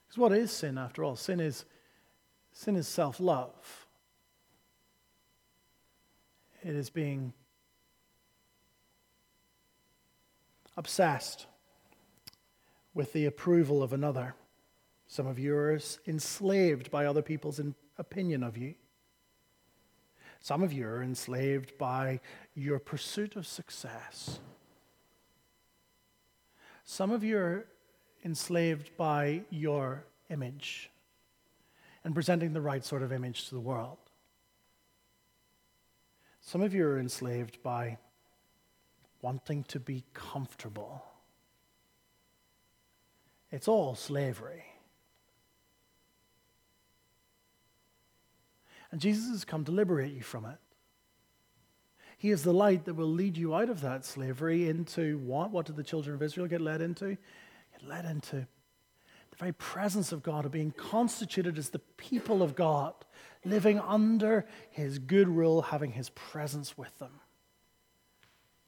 Because 0.07 0.19
what 0.19 0.33
is 0.33 0.51
sin 0.51 0.79
after 0.79 1.05
all? 1.05 1.17
Sin 1.17 1.41
is 1.41 1.65
sin 2.53 2.77
is 2.77 2.87
self-love. 2.87 3.87
It 6.63 6.77
is 6.77 6.91
being 6.91 7.33
obsessed 10.77 11.47
with 12.95 13.13
the 13.13 13.27
approval 13.27 13.83
of 13.83 13.93
another. 13.93 14.35
Some 15.07 15.27
of 15.27 15.39
you 15.39 15.55
are 15.57 15.79
enslaved 16.07 16.91
by 16.91 17.07
other 17.07 17.23
people's 17.23 17.61
opinion 17.99 18.43
of 18.43 18.57
you. 18.57 18.75
Some 20.43 20.65
of 20.65 20.73
you 20.73 20.89
are 20.89 21.05
enslaved 21.05 21.79
by 21.79 22.19
your 22.57 22.81
pursuit 22.81 23.37
of 23.37 23.47
success. 23.47 24.41
Some 26.85 27.13
of 27.13 27.23
you 27.23 27.39
are 27.39 27.67
enslaved 28.25 28.97
by 28.97 29.43
your 29.51 30.05
image 30.31 30.91
and 32.03 32.13
presenting 32.13 32.53
the 32.53 32.61
right 32.61 32.85
sort 32.85 33.05
of 33.05 33.13
image 33.13 33.49
to 33.49 33.55
the 33.55 33.61
world. 33.61 33.99
Some 36.41 36.61
of 36.61 36.75
you 36.75 36.87
are 36.89 36.99
enslaved 36.99 37.63
by 37.63 37.99
wanting 39.21 39.63
to 39.69 39.79
be 39.79 40.03
comfortable. 40.13 41.05
It's 43.53 43.69
all 43.69 43.95
slavery. 43.95 44.65
And 48.93 49.01
Jesus 49.01 49.31
has 49.31 49.45
come 49.45 49.65
to 49.65 49.73
liberate 49.73 50.13
you 50.13 50.23
from 50.23 50.45
it. 50.45 50.59
He 52.19 52.31
is 52.31 52.45
the 52.45 52.53
light 52.53 52.85
that 52.85 52.95
will 52.95 53.09
lead 53.09 53.37
you 53.37 53.55
out 53.55 53.69
of 53.69 53.81
that 53.81 54.05
slavery 54.05 54.69
into 54.69 55.19
what? 55.19 55.51
What 55.51 55.67
did 55.67 55.77
the 55.77 55.83
children 55.83 56.15
of 56.15 56.23
Israel 56.23 56.47
get 56.47 56.61
led 56.61 56.81
into? 56.81 57.17
Get 57.73 57.89
led 57.89 58.05
into 58.05 58.37
the 58.37 59.37
very 59.39 59.53
presence 59.55 60.13
of 60.13 60.23
God, 60.23 60.45
of 60.45 60.53
being 60.53 60.73
constituted 60.73 61.59
as 61.59 61.71
the 61.71 61.79
people 61.97 62.43
of 62.43 62.55
God, 62.55 62.93
living 63.47 63.81
under 63.81 64.47
His 64.71 64.99
good 64.99 65.27
rule, 65.27 65.63
having 65.63 65.91
His 65.91 66.11
presence 66.11 66.77
with 66.77 66.97
them. 66.99 67.19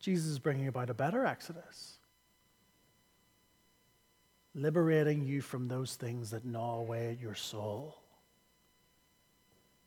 Jesus 0.01 0.27
is 0.27 0.39
bringing 0.39 0.67
about 0.67 0.89
a 0.89 0.95
better 0.95 1.25
Exodus, 1.27 1.99
liberating 4.55 5.23
you 5.23 5.43
from 5.43 5.69
those 5.69 5.95
things 5.97 6.31
that 6.31 6.47
gnaw 6.47 6.79
away 6.79 7.11
at 7.11 7.21
your 7.21 7.35
soul 7.35 8.04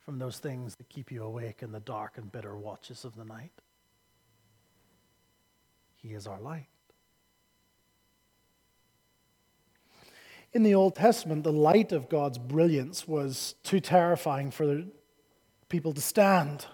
from 0.08 0.20
those 0.20 0.40
things 0.40 0.76
that 0.78 0.88
keep 0.88 1.12
you 1.12 1.22
awake 1.22 1.62
in 1.62 1.74
the 1.74 1.82
dark 1.82 2.18
and 2.18 2.32
bitter 2.32 2.56
watches 2.56 3.04
of 3.04 3.17
the 3.17 3.26
night. 3.26 3.52
He 5.98 6.13
is 6.13 6.26
our 6.26 6.39
light. 6.39 6.70
In 10.54 10.63
the 10.63 10.76
Old 10.76 10.96
Testament, 10.96 11.43
the 11.43 11.52
light 11.52 11.91
of 11.91 12.08
God's 12.08 12.38
brilliance 12.38 13.06
was 13.06 13.56
too 13.63 13.82
terrifying 13.82 14.50
for 14.50 14.86
people 15.67 15.91
to 15.91 16.00
stand. 16.00 16.65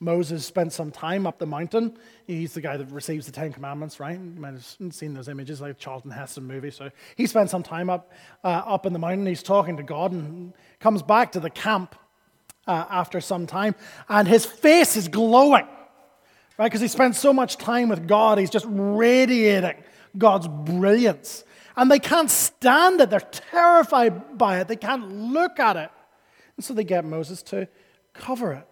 Moses 0.00 0.44
spent 0.44 0.72
some 0.72 0.90
time 0.90 1.26
up 1.26 1.38
the 1.38 1.46
mountain. 1.46 1.96
He's 2.26 2.52
the 2.52 2.60
guy 2.60 2.76
that 2.76 2.90
receives 2.90 3.26
the 3.26 3.32
Ten 3.32 3.52
Commandments, 3.52 4.00
right? 4.00 4.18
You 4.18 4.40
might 4.40 4.54
have 4.54 4.64
seen 4.64 5.14
those 5.14 5.28
images, 5.28 5.60
like 5.60 5.78
Charlton 5.78 6.10
Heston 6.10 6.44
movie. 6.44 6.70
So 6.70 6.90
he 7.16 7.26
spent 7.26 7.50
some 7.50 7.62
time 7.62 7.88
up, 7.88 8.12
uh, 8.42 8.48
up 8.48 8.86
in 8.86 8.92
the 8.92 8.98
mountain. 8.98 9.26
He's 9.26 9.42
talking 9.42 9.76
to 9.76 9.82
God 9.82 10.12
and 10.12 10.52
comes 10.80 11.02
back 11.02 11.32
to 11.32 11.40
the 11.40 11.50
camp 11.50 11.94
uh, 12.66 12.86
after 12.90 13.20
some 13.20 13.46
time, 13.46 13.74
and 14.08 14.26
his 14.26 14.44
face 14.44 14.96
is 14.96 15.08
glowing, 15.08 15.66
right? 16.58 16.64
Because 16.64 16.80
he 16.80 16.88
spent 16.88 17.14
so 17.14 17.32
much 17.32 17.56
time 17.56 17.88
with 17.88 18.08
God, 18.08 18.38
he's 18.38 18.50
just 18.50 18.66
radiating 18.68 19.82
God's 20.16 20.48
brilliance. 20.48 21.44
And 21.76 21.90
they 21.90 21.98
can't 21.98 22.30
stand 22.30 23.00
it. 23.00 23.10
They're 23.10 23.20
terrified 23.20 24.38
by 24.38 24.60
it. 24.60 24.68
They 24.68 24.76
can't 24.76 25.32
look 25.32 25.58
at 25.58 25.76
it. 25.76 25.90
And 26.56 26.64
so 26.64 26.72
they 26.72 26.84
get 26.84 27.04
Moses 27.04 27.42
to 27.44 27.68
cover 28.12 28.52
it 28.52 28.66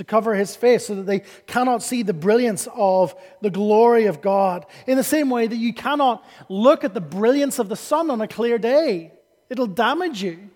to 0.00 0.04
cover 0.04 0.34
his 0.34 0.56
face 0.56 0.86
so 0.86 0.94
that 0.94 1.04
they 1.04 1.20
cannot 1.46 1.82
see 1.82 2.02
the 2.02 2.14
brilliance 2.14 2.66
of 2.74 3.14
the 3.42 3.50
glory 3.50 4.06
of 4.06 4.22
God. 4.22 4.64
In 4.86 4.96
the 4.96 5.04
same 5.04 5.28
way 5.28 5.46
that 5.46 5.56
you 5.56 5.74
cannot 5.74 6.24
look 6.48 6.84
at 6.84 6.94
the 6.94 7.02
brilliance 7.02 7.58
of 7.58 7.68
the 7.68 7.76
sun 7.76 8.10
on 8.10 8.22
a 8.22 8.26
clear 8.26 8.56
day, 8.56 9.12
it'll 9.50 9.66
damage 9.66 10.22
you. 10.22 10.48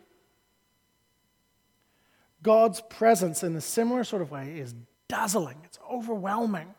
God's 2.42 2.80
presence 2.88 3.42
in 3.42 3.54
a 3.54 3.60
similar 3.60 4.02
sort 4.02 4.22
of 4.22 4.30
way 4.30 4.58
is 4.58 4.74
dazzling, 5.08 5.58
it's 5.64 5.78
overwhelming. 5.92 6.74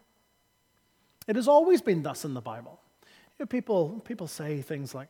It 1.28 1.36
has 1.36 1.48
always 1.48 1.84
been 1.84 2.02
thus 2.02 2.26
in 2.26 2.34
the 2.34 2.42
Bible. 2.42 2.80
You 3.38 3.44
know, 3.44 3.46
people, 3.46 4.02
people 4.06 4.26
say 4.26 4.64
things 4.64 4.96
like, 4.96 5.10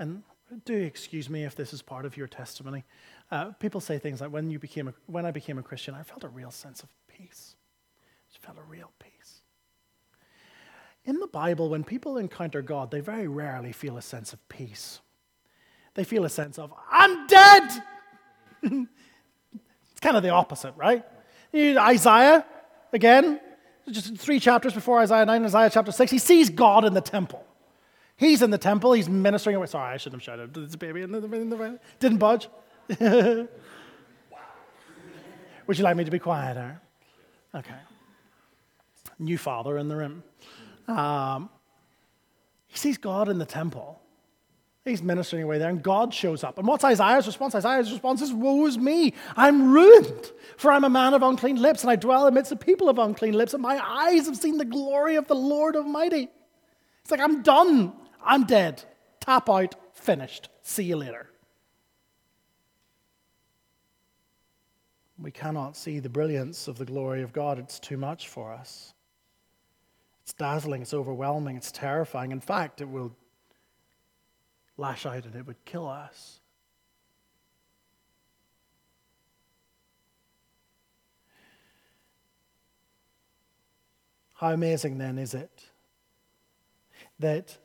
and 0.00 0.24
do 0.64 0.74
excuse 0.74 1.30
me 1.30 1.44
if 1.44 1.54
this 1.54 1.72
is 1.72 1.82
part 1.82 2.04
of 2.04 2.16
your 2.16 2.26
testimony. 2.26 2.84
Uh, 3.30 3.46
people 3.52 3.80
say 3.80 3.98
things 3.98 4.20
like, 4.20 4.30
when, 4.30 4.50
you 4.50 4.58
became 4.58 4.88
a, 4.88 4.94
when 5.06 5.26
I 5.26 5.30
became 5.30 5.58
a 5.58 5.62
Christian, 5.62 5.94
I 5.94 6.02
felt 6.02 6.22
a 6.22 6.28
real 6.28 6.50
sense 6.50 6.82
of 6.82 6.88
peace. 7.08 7.56
I 8.34 8.46
felt 8.46 8.58
a 8.58 8.70
real 8.70 8.92
peace. 8.98 9.40
In 11.04 11.18
the 11.18 11.26
Bible, 11.26 11.68
when 11.68 11.84
people 11.84 12.18
encounter 12.18 12.62
God, 12.62 12.90
they 12.90 13.00
very 13.00 13.26
rarely 13.28 13.72
feel 13.72 13.96
a 13.96 14.02
sense 14.02 14.32
of 14.32 14.48
peace. 14.48 15.00
They 15.94 16.04
feel 16.04 16.24
a 16.24 16.28
sense 16.28 16.58
of, 16.58 16.72
I'm 16.90 17.26
dead! 17.26 17.82
it's 18.62 20.00
kind 20.00 20.16
of 20.16 20.22
the 20.22 20.30
opposite, 20.30 20.74
right? 20.76 21.04
Isaiah, 21.54 22.44
again, 22.92 23.40
just 23.90 24.16
three 24.16 24.40
chapters 24.40 24.74
before 24.74 25.00
Isaiah 25.00 25.24
9, 25.24 25.44
Isaiah 25.44 25.70
chapter 25.70 25.92
6, 25.92 26.10
he 26.10 26.18
sees 26.18 26.50
God 26.50 26.84
in 26.84 26.92
the 26.92 27.00
temple. 27.00 27.44
He's 28.16 28.42
in 28.42 28.50
the 28.50 28.58
temple, 28.58 28.92
he's 28.92 29.08
ministering. 29.08 29.64
Sorry, 29.66 29.94
I 29.94 29.96
shouldn't 29.96 30.22
have 30.22 30.38
shouted. 30.38 30.78
Baby 30.78 31.06
the, 31.06 31.20
the 31.20 31.80
didn't 32.00 32.18
budge. 32.18 32.48
Would 35.66 35.78
you 35.78 35.84
like 35.84 35.96
me 35.96 36.04
to 36.04 36.10
be 36.10 36.18
quieter? 36.18 36.80
Okay. 37.54 37.74
New 39.18 39.38
father 39.38 39.78
in 39.78 39.88
the 39.88 39.96
room. 39.96 40.22
Um, 40.86 41.50
he 42.66 42.78
sees 42.78 42.98
God 42.98 43.28
in 43.28 43.38
the 43.38 43.46
temple. 43.46 44.00
He's 44.84 45.02
ministering 45.02 45.42
away 45.42 45.58
there, 45.58 45.68
and 45.68 45.82
God 45.82 46.14
shows 46.14 46.44
up. 46.44 46.58
And 46.58 46.68
what's 46.68 46.84
Isaiah's 46.84 47.26
response? 47.26 47.56
Isaiah's 47.56 47.90
response 47.90 48.22
is, 48.22 48.32
Woe 48.32 48.66
is 48.66 48.78
me! 48.78 49.14
I'm 49.36 49.72
ruined, 49.72 50.30
for 50.56 50.70
I'm 50.70 50.84
a 50.84 50.90
man 50.90 51.12
of 51.12 51.24
unclean 51.24 51.56
lips, 51.56 51.82
and 51.82 51.90
I 51.90 51.96
dwell 51.96 52.28
amidst 52.28 52.52
a 52.52 52.56
people 52.56 52.88
of 52.88 52.98
unclean 53.00 53.34
lips, 53.34 53.52
and 53.52 53.62
my 53.62 53.80
eyes 53.84 54.26
have 54.26 54.36
seen 54.36 54.58
the 54.58 54.64
glory 54.64 55.16
of 55.16 55.26
the 55.26 55.34
Lord 55.34 55.74
Almighty. 55.74 56.28
It's 57.02 57.10
like, 57.10 57.20
I'm 57.20 57.42
done. 57.42 57.94
I'm 58.24 58.44
dead. 58.44 58.84
Tap 59.20 59.50
out. 59.50 59.74
Finished. 59.94 60.50
See 60.62 60.84
you 60.84 60.96
later. 60.96 61.30
We 65.18 65.30
cannot 65.30 65.76
see 65.76 65.98
the 65.98 66.10
brilliance 66.10 66.68
of 66.68 66.76
the 66.76 66.84
glory 66.84 67.22
of 67.22 67.32
God. 67.32 67.58
It's 67.58 67.78
too 67.78 67.96
much 67.96 68.28
for 68.28 68.52
us. 68.52 68.92
It's 70.22 70.34
dazzling, 70.34 70.82
it's 70.82 70.92
overwhelming, 70.92 71.56
it's 71.56 71.72
terrifying. 71.72 72.32
In 72.32 72.40
fact, 72.40 72.80
it 72.80 72.88
will 72.88 73.14
lash 74.76 75.06
out 75.06 75.24
and 75.24 75.34
it 75.34 75.46
would 75.46 75.64
kill 75.64 75.88
us. 75.88 76.40
How 84.34 84.50
amazing 84.52 84.98
then 84.98 85.16
is 85.16 85.32
it 85.32 85.64
that 87.20 87.56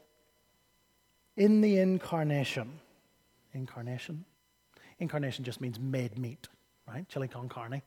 in 1.36 1.60
the 1.60 1.80
incarnation, 1.80 2.80
incarnation, 3.54 4.24
incarnation 5.00 5.44
just 5.44 5.60
means 5.60 5.78
made 5.80 6.18
meat 6.18 6.48
right? 6.92 7.08
Chili 7.10 7.28
con 7.28 7.48
carne, 7.48 7.82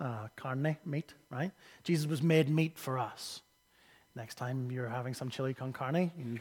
uh, 0.00 0.28
carne, 0.36 0.76
meat, 0.84 1.14
right? 1.30 1.52
Jesus 1.84 2.06
was 2.06 2.22
made 2.22 2.48
meat 2.48 2.78
for 2.78 2.98
us. 2.98 3.42
Next 4.14 4.36
time 4.36 4.70
you're 4.70 4.88
having 4.88 5.14
some 5.14 5.28
chili 5.28 5.54
con 5.54 5.72
carne, 5.72 6.40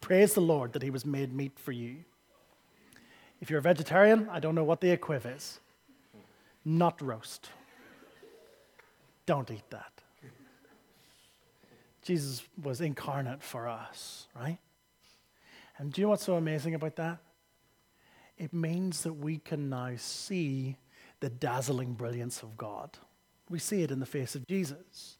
praise 0.00 0.34
the 0.34 0.40
Lord 0.40 0.72
that 0.74 0.82
He 0.82 0.90
was 0.90 1.04
made 1.04 1.34
meat 1.34 1.58
for 1.58 1.72
you. 1.72 1.96
If 3.40 3.50
you're 3.50 3.58
a 3.58 3.62
vegetarian, 3.62 4.28
I 4.30 4.38
don't 4.38 4.54
know 4.54 4.64
what 4.64 4.80
the 4.80 4.96
equiv 4.96 5.34
is. 5.36 5.58
Not 6.64 7.02
roast. 7.02 7.50
Don't 9.26 9.50
eat 9.50 9.68
that. 9.70 9.92
Jesus 12.02 12.42
was 12.60 12.80
incarnate 12.80 13.42
for 13.42 13.68
us, 13.68 14.26
right? 14.34 14.58
And 15.78 15.92
do 15.92 16.00
you 16.00 16.06
know 16.06 16.10
what's 16.10 16.24
so 16.24 16.34
amazing 16.34 16.74
about 16.74 16.96
that? 16.96 17.18
It 18.42 18.52
means 18.52 19.04
that 19.04 19.12
we 19.12 19.38
can 19.38 19.70
now 19.70 19.92
see 19.96 20.74
the 21.20 21.30
dazzling 21.30 21.92
brilliance 21.92 22.42
of 22.42 22.56
God. 22.56 22.90
We 23.48 23.60
see 23.60 23.84
it 23.84 23.92
in 23.92 24.00
the 24.00 24.04
face 24.04 24.34
of 24.34 24.48
Jesus. 24.48 25.18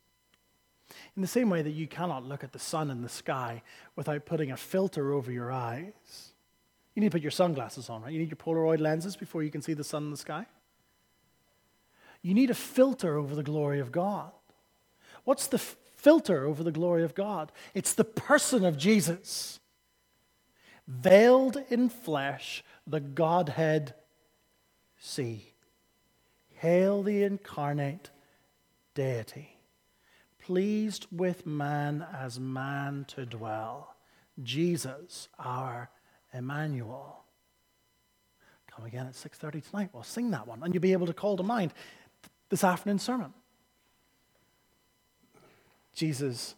In 1.15 1.23
the 1.23 1.29
same 1.29 1.49
way 1.49 1.63
that 1.63 1.71
you 1.71 1.87
cannot 1.87 2.25
look 2.25 2.43
at 2.43 2.51
the 2.51 2.59
sun 2.59 2.91
in 2.91 3.01
the 3.01 3.09
sky 3.09 3.63
without 3.95 4.27
putting 4.27 4.51
a 4.51 4.57
filter 4.57 5.13
over 5.13 5.31
your 5.31 5.53
eyes. 5.53 6.33
You 6.97 7.01
need 7.01 7.13
to 7.13 7.15
put 7.15 7.23
your 7.23 7.31
sunglasses 7.31 7.89
on, 7.89 8.03
right? 8.03 8.13
You 8.13 8.19
need 8.19 8.29
your 8.29 8.37
Polaroid 8.37 8.81
lenses 8.81 9.15
before 9.15 9.45
you 9.45 9.53
can 9.53 9.63
see 9.63 9.75
the 9.75 9.85
sun 9.85 10.03
in 10.03 10.11
the 10.11 10.17
sky. 10.17 10.45
You 12.23 12.35
need 12.35 12.51
a 12.51 12.55
filter 12.55 13.17
over 13.17 13.37
the 13.37 13.45
glory 13.45 13.79
of 13.79 13.93
God. 13.93 14.33
What's 15.23 15.47
the 15.47 15.59
f- 15.59 15.77
filter 15.95 16.45
over 16.45 16.65
the 16.65 16.73
glory 16.73 17.05
of 17.05 17.15
God? 17.15 17.53
It's 17.73 17.93
the 17.93 18.03
person 18.03 18.65
of 18.65 18.77
Jesus. 18.77 19.61
Veiled 20.89 21.63
in 21.71 21.89
flesh, 21.89 22.65
the 22.87 23.01
Godhead 23.01 23.95
see. 24.99 25.55
Hail 26.55 27.03
the 27.03 27.25
incarnate 27.25 28.11
deity, 28.95 29.59
pleased 30.39 31.07
with 31.11 31.45
man 31.45 32.07
as 32.13 32.39
man 32.39 33.05
to 33.09 33.27
dwell. 33.27 33.97
Jesus, 34.43 35.29
our 35.39 35.91
Emmanuel. 36.33 37.25
Come 38.69 38.87
again 38.87 39.07
at 39.07 39.15
6:30 39.15 39.61
tonight. 39.61 39.91
We'll 39.93 40.03
sing 40.03 40.31
that 40.31 40.47
one, 40.47 40.63
and 40.63 40.73
you'll 40.73 40.81
be 40.81 40.93
able 40.93 41.07
to 41.07 41.13
call 41.13 41.37
to 41.37 41.43
mind 41.43 41.75
this 42.49 42.65
afternoon 42.65 42.99
sermon. 42.99 43.35
Jesus 45.95 46.55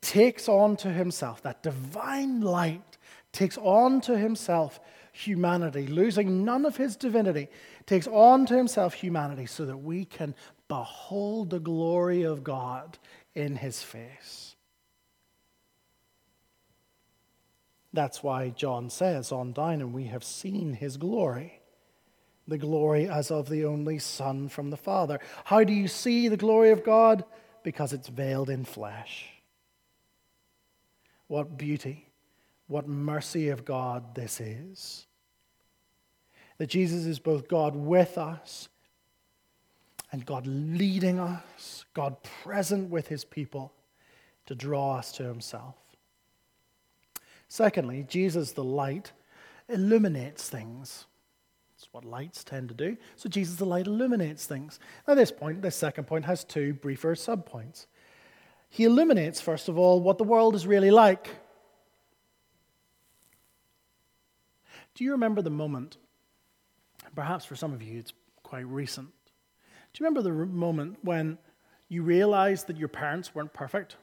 takes 0.00 0.48
on 0.48 0.76
to 0.76 0.90
himself 0.90 1.42
that 1.42 1.62
divine 1.62 2.40
light, 2.40 2.96
takes 3.32 3.58
on 3.58 4.00
to 4.02 4.16
himself 4.16 4.80
humanity, 5.14 5.86
losing 5.86 6.44
none 6.44 6.66
of 6.66 6.76
his 6.76 6.96
divinity, 6.96 7.48
takes 7.86 8.06
on 8.06 8.46
to 8.46 8.56
himself 8.56 8.94
humanity 8.94 9.46
so 9.46 9.64
that 9.64 9.78
we 9.78 10.04
can 10.04 10.34
behold 10.68 11.50
the 11.50 11.60
glory 11.60 12.22
of 12.22 12.44
God 12.44 12.98
in 13.34 13.56
his 13.56 13.82
face. 13.82 14.56
That's 17.92 18.22
why 18.22 18.50
John 18.50 18.90
says 18.90 19.30
on 19.30 19.52
down, 19.52 19.80
and 19.80 19.92
we 19.92 20.04
have 20.04 20.24
seen 20.24 20.74
his 20.74 20.96
glory 20.96 21.60
the 22.46 22.58
glory 22.58 23.08
as 23.08 23.30
of 23.30 23.48
the 23.48 23.64
only 23.64 23.98
Son 23.98 24.48
from 24.48 24.70
the 24.70 24.76
Father. 24.76 25.18
How 25.44 25.64
do 25.64 25.72
you 25.72 25.88
see 25.88 26.28
the 26.28 26.36
glory 26.36 26.70
of 26.70 26.84
God? 26.84 27.24
Because 27.62 27.92
it's 27.92 28.08
veiled 28.08 28.50
in 28.50 28.64
flesh. 28.64 29.30
What 31.26 31.56
beauty, 31.56 32.08
what 32.66 32.88
mercy 32.88 33.48
of 33.48 33.64
God 33.64 34.14
this 34.14 34.40
is. 34.40 35.06
That 36.58 36.68
Jesus 36.68 37.04
is 37.04 37.18
both 37.18 37.48
God 37.48 37.74
with 37.76 38.16
us 38.16 38.68
and 40.12 40.24
God 40.24 40.46
leading 40.46 41.18
us, 41.18 41.84
God 41.94 42.16
present 42.22 42.88
with 42.90 43.08
his 43.08 43.24
people 43.24 43.72
to 44.46 44.54
draw 44.54 44.96
us 44.96 45.10
to 45.12 45.24
himself. 45.24 45.74
Secondly, 47.48 48.04
Jesus, 48.08 48.52
the 48.52 48.64
light, 48.64 49.12
illuminates 49.68 50.48
things 50.48 51.06
That's 51.76 51.92
what 51.92 52.04
lights 52.04 52.44
tend 52.44 52.68
to 52.68 52.74
do. 52.74 52.96
So 53.16 53.28
Jesus 53.28 53.56
the 53.56 53.66
light 53.66 53.86
illuminates 53.86 54.46
things. 54.46 54.78
Now, 55.06 55.14
this 55.14 55.30
point, 55.30 55.62
this 55.62 55.76
second 55.76 56.04
point, 56.04 56.24
has 56.24 56.44
two 56.44 56.74
briefer 56.74 57.14
subpoints. 57.14 57.86
He 58.70 58.84
illuminates, 58.84 59.40
first 59.40 59.68
of 59.68 59.78
all, 59.78 60.00
what 60.00 60.18
the 60.18 60.24
world 60.24 60.54
is 60.54 60.66
really 60.66 60.90
like. 60.90 61.28
Do 64.94 65.04
you 65.04 65.12
remember 65.12 65.42
the 65.42 65.50
moment? 65.50 65.96
Perhaps 67.14 67.44
for 67.44 67.56
some 67.56 67.72
of 67.72 67.82
you, 67.82 67.98
it's 67.98 68.12
quite 68.42 68.66
recent. 68.66 69.08
Do 69.08 70.02
you 70.02 70.06
remember 70.06 70.22
the 70.22 70.46
moment 70.46 70.98
when 71.02 71.38
you 71.88 72.02
realized 72.02 72.68
that 72.68 72.76
your 72.76 72.88
parents 72.88 73.34
weren't 73.34 73.52
perfect? 73.52 73.96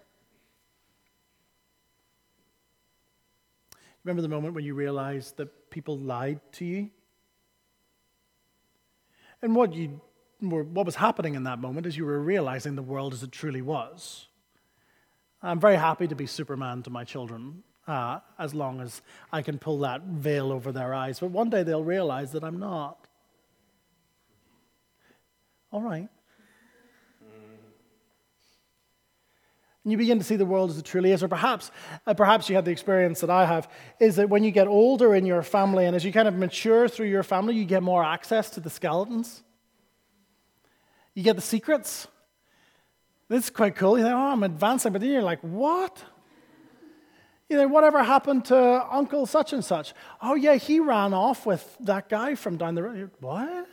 Remember 4.04 4.22
the 4.22 4.28
moment 4.28 4.54
when 4.54 4.66
you 4.66 4.74
realized 4.74 5.38
that 5.38 5.70
people 5.70 5.98
lied 5.98 6.40
to 6.54 6.66
you? 6.66 6.90
And 9.42 9.56
what, 9.56 9.74
you, 9.74 10.02
what 10.40 10.86
was 10.86 10.96
happening 10.96 11.36
in 11.36 11.44
that 11.44 11.60
moment 11.60 11.86
is 11.86 11.98
you 11.98 12.06
were 12.06 12.20
realizing 12.20 12.76
the 12.76 12.82
world 12.82 13.14
as 13.14 13.24
it 13.24 13.32
truly 13.32 13.62
was. 13.62 14.28
I'm 15.42 15.60
very 15.60 15.78
happy 15.78 16.08
to 16.08 16.16
be 16.16 16.28
Superman 16.28 16.84
to 16.84 16.90
my 16.90 17.04
children 17.04 17.64
uh, 17.88 18.20
as 18.38 18.54
long 18.54 18.82
as 18.82 19.02
I 19.32 19.42
can 19.42 19.58
pull 19.58 19.80
that 19.80 20.02
veil 20.04 20.52
over 20.52 20.72
their 20.72 20.94
eyes. 20.94 21.20
But 21.20 21.32
one 21.32 21.50
day 21.50 21.64
they'll 21.64 21.84
realize 21.84 22.32
that 22.34 22.44
I'm 22.44 22.60
not. 22.60 23.08
All 25.72 25.82
right. 25.82 26.10
And 29.84 29.92
you 29.92 29.98
begin 29.98 30.20
to 30.20 30.24
see 30.24 30.36
the 30.36 30.46
world 30.46 30.70
as 30.70 30.78
it 30.78 30.86
truly 30.86 31.12
is. 31.12 31.24
Or 31.24 31.28
perhaps, 31.28 31.72
uh, 32.06 32.14
perhaps 32.14 32.50
you 32.50 32.56
had 32.56 32.66
the 32.66 32.72
experience 32.72 33.22
that 33.22 33.32
I 33.32 33.46
have, 33.46 33.68
is 34.00 34.18
that 34.18 34.30
when 34.30 34.44
you 34.44 34.52
get 34.52 34.68
older 34.68 35.16
in 35.16 35.26
your 35.26 35.42
family 35.42 35.86
and 35.86 35.96
as 35.96 36.06
you 36.06 36.12
kind 36.12 36.28
of 36.28 36.36
mature 36.36 36.88
through 36.88 37.08
your 37.08 37.24
family, 37.24 37.56
you 37.56 37.66
get 37.66 37.82
more 37.82 38.04
access 38.04 38.52
to 38.52 38.60
the 38.60 38.70
skeletons. 38.70 39.42
You 41.16 41.24
get 41.24 41.36
the 41.36 41.42
secrets. 41.42 42.08
This 43.28 43.46
is 43.46 43.50
quite 43.50 43.76
cool. 43.76 43.98
You 43.98 44.04
think, 44.04 44.14
oh, 44.14 44.32
I'm 44.32 44.44
advancing. 44.44 44.92
But 44.92 45.02
then 45.02 45.10
you're 45.10 45.24
like, 45.24 45.42
what? 45.42 46.04
You 47.52 47.58
know, 47.58 47.68
whatever 47.68 48.02
happened 48.02 48.46
to 48.46 48.88
Uncle 48.90 49.26
such 49.26 49.52
and 49.52 49.64
such? 49.64 49.94
Oh, 50.22 50.36
yeah, 50.36 50.56
he 50.56 50.80
ran 50.80 51.14
off 51.14 51.46
with 51.46 51.76
that 51.82 52.08
guy 52.08 52.36
from 52.36 52.56
down 52.56 52.76
the 52.76 52.84
road. 52.84 53.12
What? 53.20 53.68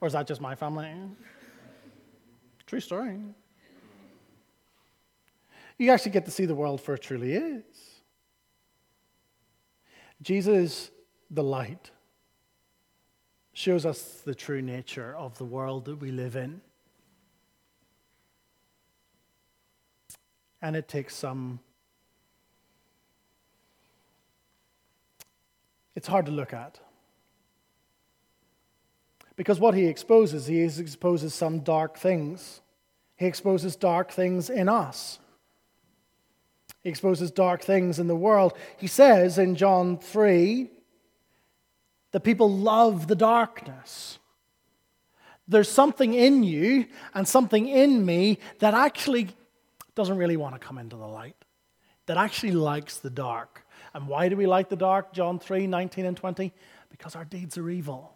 Or 0.00 0.06
is 0.06 0.12
that 0.12 0.28
just 0.28 0.40
my 0.40 0.54
family? 0.54 0.94
True 2.66 2.80
story 2.80 3.18
you 5.78 5.90
actually 5.90 6.12
get 6.12 6.24
to 6.24 6.30
see 6.30 6.46
the 6.46 6.54
world 6.54 6.80
for 6.80 6.94
it 6.94 7.02
truly 7.02 7.34
is. 7.34 7.64
Jesus, 10.22 10.90
the 11.30 11.42
light, 11.42 11.90
shows 13.52 13.84
us 13.84 14.22
the 14.24 14.34
true 14.34 14.62
nature 14.62 15.14
of 15.16 15.36
the 15.38 15.44
world 15.44 15.84
that 15.86 15.96
we 15.96 16.10
live 16.10 16.36
in. 16.36 16.60
And 20.62 20.74
it 20.74 20.88
takes 20.88 21.14
some. 21.14 21.60
It's 25.96 26.06
hard 26.06 26.26
to 26.26 26.32
look 26.32 26.52
at. 26.52 26.78
Because 29.34 29.58
what 29.58 29.74
he 29.74 29.86
exposes, 29.86 30.46
he 30.46 30.62
exposes 30.62 31.34
some 31.34 31.60
dark 31.60 31.98
things. 31.98 32.60
He 33.16 33.26
exposes 33.26 33.74
dark 33.76 34.12
things 34.12 34.48
in 34.48 34.68
us. 34.68 35.18
He 36.82 36.90
exposes 36.90 37.30
dark 37.30 37.62
things 37.62 37.98
in 37.98 38.06
the 38.06 38.16
world. 38.16 38.52
He 38.76 38.86
says 38.86 39.38
in 39.38 39.56
John 39.56 39.98
3 39.98 40.70
that 42.12 42.20
people 42.20 42.50
love 42.50 43.08
the 43.08 43.16
darkness. 43.16 44.18
There's 45.48 45.70
something 45.70 46.14
in 46.14 46.44
you 46.44 46.86
and 47.14 47.26
something 47.26 47.68
in 47.68 48.04
me 48.04 48.38
that 48.58 48.74
actually 48.74 49.28
doesn't 49.94 50.16
really 50.16 50.36
want 50.36 50.54
to 50.54 50.58
come 50.58 50.78
into 50.78 50.96
the 50.96 51.06
light, 51.06 51.36
that 52.06 52.16
actually 52.16 52.52
likes 52.52 52.98
the 52.98 53.10
dark. 53.10 53.65
And 53.96 54.08
why 54.08 54.28
do 54.28 54.36
we 54.36 54.46
like 54.46 54.68
the 54.68 54.76
dark? 54.76 55.14
John 55.14 55.38
3 55.38 55.66
19 55.66 56.04
and 56.04 56.14
20. 56.14 56.52
Because 56.90 57.16
our 57.16 57.24
deeds 57.24 57.56
are 57.56 57.70
evil. 57.70 58.14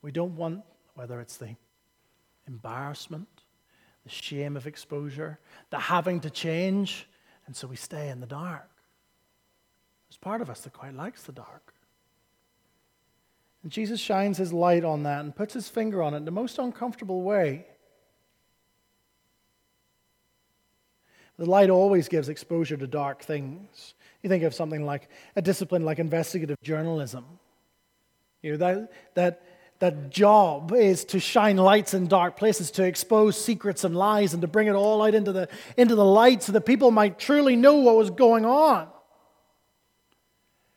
We 0.00 0.10
don't 0.10 0.34
want, 0.34 0.62
whether 0.94 1.20
it's 1.20 1.36
the 1.36 1.56
embarrassment, 2.46 3.28
the 4.02 4.10
shame 4.10 4.56
of 4.56 4.66
exposure, 4.66 5.38
the 5.68 5.78
having 5.78 6.20
to 6.20 6.30
change, 6.30 7.06
and 7.46 7.54
so 7.54 7.68
we 7.68 7.76
stay 7.76 8.08
in 8.08 8.20
the 8.20 8.26
dark. 8.26 8.70
There's 10.08 10.16
part 10.16 10.40
of 10.40 10.48
us 10.48 10.62
that 10.62 10.72
quite 10.72 10.94
likes 10.94 11.24
the 11.24 11.32
dark. 11.32 11.74
And 13.62 13.70
Jesus 13.70 14.00
shines 14.00 14.38
his 14.38 14.54
light 14.54 14.84
on 14.84 15.02
that 15.02 15.20
and 15.20 15.36
puts 15.36 15.52
his 15.52 15.68
finger 15.68 16.02
on 16.02 16.14
it 16.14 16.18
in 16.18 16.24
the 16.24 16.30
most 16.30 16.58
uncomfortable 16.58 17.20
way. 17.20 17.66
The 21.40 21.46
light 21.46 21.70
always 21.70 22.06
gives 22.06 22.28
exposure 22.28 22.76
to 22.76 22.86
dark 22.86 23.22
things. 23.22 23.94
You 24.22 24.28
think 24.28 24.44
of 24.44 24.54
something 24.54 24.84
like 24.84 25.08
a 25.34 25.40
discipline 25.40 25.86
like 25.86 25.98
investigative 25.98 26.60
journalism. 26.62 27.24
You 28.42 28.52
know, 28.52 28.56
that, 28.58 28.92
that 29.14 29.42
that 29.78 30.10
job 30.10 30.72
is 30.72 31.06
to 31.06 31.18
shine 31.18 31.56
lights 31.56 31.94
in 31.94 32.08
dark 32.08 32.36
places, 32.36 32.70
to 32.72 32.84
expose 32.84 33.42
secrets 33.42 33.84
and 33.84 33.96
lies, 33.96 34.34
and 34.34 34.42
to 34.42 34.48
bring 34.48 34.66
it 34.66 34.74
all 34.74 35.02
out 35.02 35.14
into 35.14 35.32
the, 35.32 35.48
into 35.78 35.94
the 35.94 36.04
light 36.04 36.42
so 36.42 36.52
that 36.52 36.66
people 36.66 36.90
might 36.90 37.18
truly 37.18 37.56
know 37.56 37.76
what 37.76 37.96
was 37.96 38.10
going 38.10 38.44
on. 38.44 38.88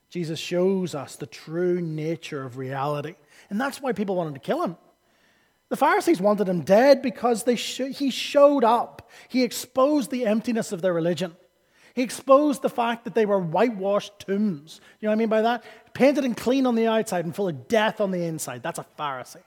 Jesus 0.09 0.39
shows 0.39 0.95
us 0.95 1.17
the 1.17 1.25
true 1.25 1.81
nature 1.81 2.41
of 2.41 2.55
reality. 2.57 3.15
And 3.49 3.59
that's 3.59 3.81
why 3.81 3.91
people 3.91 4.15
wanted 4.15 4.35
to 4.35 4.39
kill 4.39 4.63
him. 4.63 4.77
The 5.69 5.77
Pharisees 5.77 6.21
wanted 6.21 6.47
him 6.47 6.61
dead 6.61 7.01
because 7.01 7.43
sh- 7.55 7.81
he 7.95 8.09
showed 8.09 8.63
up. 8.63 9.09
He 9.27 9.43
exposed 9.43 10.11
the 10.11 10.25
emptiness 10.25 10.71
of 10.71 10.81
their 10.81 10.93
religion. 10.93 11.35
He 11.93 12.01
exposed 12.01 12.61
the 12.61 12.69
fact 12.69 13.03
that 13.03 13.13
they 13.13 13.25
were 13.25 13.39
whitewashed 13.39 14.19
tombs. 14.19 14.81
You 14.99 15.07
know 15.07 15.11
what 15.11 15.15
I 15.15 15.19
mean 15.19 15.29
by 15.29 15.41
that? 15.43 15.63
Painted 15.93 16.25
and 16.25 16.35
clean 16.35 16.65
on 16.65 16.75
the 16.75 16.87
outside 16.87 17.25
and 17.25 17.35
full 17.35 17.47
of 17.47 17.67
death 17.67 18.01
on 18.01 18.11
the 18.11 18.23
inside. 18.23 18.63
That's 18.63 18.79
a 18.79 18.85
Pharisee. 18.97 19.43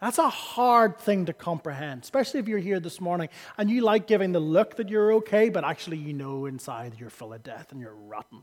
That's 0.00 0.18
a 0.18 0.28
hard 0.28 0.98
thing 0.98 1.26
to 1.26 1.32
comprehend, 1.32 2.02
especially 2.02 2.40
if 2.40 2.48
you're 2.48 2.58
here 2.58 2.80
this 2.80 3.00
morning 3.00 3.28
and 3.56 3.70
you 3.70 3.82
like 3.82 4.08
giving 4.08 4.32
the 4.32 4.40
look 4.40 4.74
that 4.76 4.88
you're 4.88 5.12
okay, 5.14 5.48
but 5.48 5.64
actually 5.64 5.98
you 5.98 6.12
know 6.12 6.46
inside 6.46 6.96
you're 6.98 7.08
full 7.08 7.32
of 7.32 7.44
death 7.44 7.70
and 7.70 7.80
you're 7.80 7.94
rotten. 7.94 8.42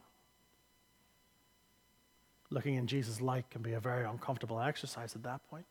Looking 2.49 2.75
in 2.75 2.87
Jesus' 2.87 3.21
light 3.21 3.49
can 3.49 3.61
be 3.61 3.73
a 3.73 3.79
very 3.79 4.05
uncomfortable 4.05 4.59
exercise 4.59 5.15
at 5.15 5.23
that 5.23 5.47
point. 5.49 5.65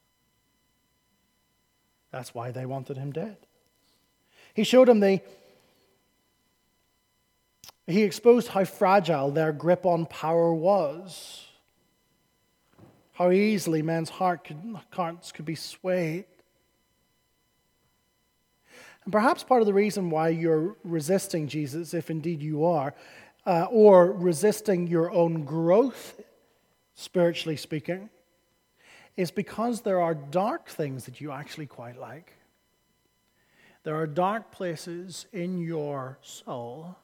That's 2.11 2.35
why 2.35 2.51
they 2.51 2.67
wanted 2.67 2.97
him 2.97 3.13
dead. 3.13 3.37
He 4.55 4.65
showed 4.65 4.89
them 4.89 5.01
the. 5.01 5.21
He 7.87 8.03
exposed 8.03 8.49
how 8.49 8.65
fragile 8.65 9.31
their 9.31 9.53
grip 9.53 9.87
on 9.87 10.07
power 10.07 10.53
was 10.53 11.49
how 13.19 13.33
easily 13.33 13.83
men's 13.83 14.11
heart 14.11 14.45
could, 14.45 14.79
hearts 14.91 15.33
could 15.33 15.45
be 15.45 15.57
swayed. 15.57 16.25
And 19.03 19.13
perhaps 19.13 19.43
part 19.43 19.61
of 19.61 19.67
the 19.67 19.75
reason 19.75 20.09
why 20.09 20.29
you're 20.29 20.77
resisting 20.85 21.49
Jesus, 21.49 21.95
if 21.95 22.11
indeed 22.11 22.41
you 22.41 22.65
are, 22.65 22.95
uh, 23.45 23.65
or 23.73 24.13
resisting 24.13 24.87
your 24.87 25.11
own 25.11 25.45
growth, 25.45 26.21
spiritually 26.99 27.57
speaking, 27.57 28.11
is 29.17 29.31
because 29.31 29.83
there 29.83 30.01
are 30.01 30.15
dark 30.15 30.69
things 30.69 31.05
that 31.05 31.21
you 31.21 31.31
actually 31.31 31.67
quite 31.67 31.97
like. 31.97 32.33
There 33.85 33.95
are 33.95 34.07
dark 34.07 34.51
places 34.51 35.27
in 35.33 35.59
your 35.59 36.19
soul 36.23 36.97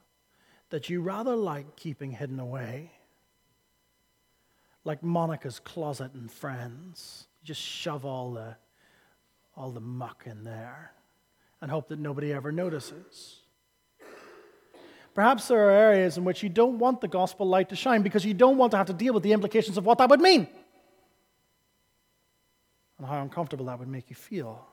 that 0.71 0.91
you 0.91 1.01
rather 1.01 1.37
like 1.37 1.77
keeping 1.77 2.11
hidden 2.11 2.41
away 2.41 2.91
like 4.83 5.01
Monica's 5.05 5.61
closet 5.61 6.13
and 6.15 6.29
friends. 6.29 7.29
You 7.43 7.47
Just 7.47 7.61
shove 7.63 8.05
all 8.05 8.33
the, 8.33 8.57
all 9.57 9.71
the 9.71 9.81
muck 9.81 10.25
in 10.27 10.43
there 10.43 10.91
and 11.61 11.71
hope 11.71 11.87
that 11.91 12.01
nobody 12.01 12.33
ever 12.33 12.51
notices. 12.51 13.44
Perhaps 15.15 15.49
there 15.49 15.69
are 15.69 15.71
areas 15.71 16.19
in 16.19 16.25
which 16.25 16.43
you 16.43 16.49
don't 16.49 16.79
want 16.79 17.01
the 17.01 17.09
gospel 17.09 17.47
light 17.47 17.69
to 17.69 17.77
shine 17.77 18.03
because 18.03 18.25
you 18.25 18.35
don't 18.35 18.59
want 18.59 18.73
to 18.73 18.77
have 18.77 18.89
to 18.89 18.93
deal 18.93 19.15
with 19.15 19.23
the 19.23 19.33
implications 19.33 19.79
of 19.79 19.87
what 19.87 19.99
that 19.99 20.11
would 20.11 20.21
mean 20.21 20.49
and 22.99 23.07
how 23.07 23.23
uncomfortable 23.23 23.67
that 23.67 23.79
would 23.79 23.89
make 23.89 24.11
you 24.11 24.17
feel. 24.17 24.67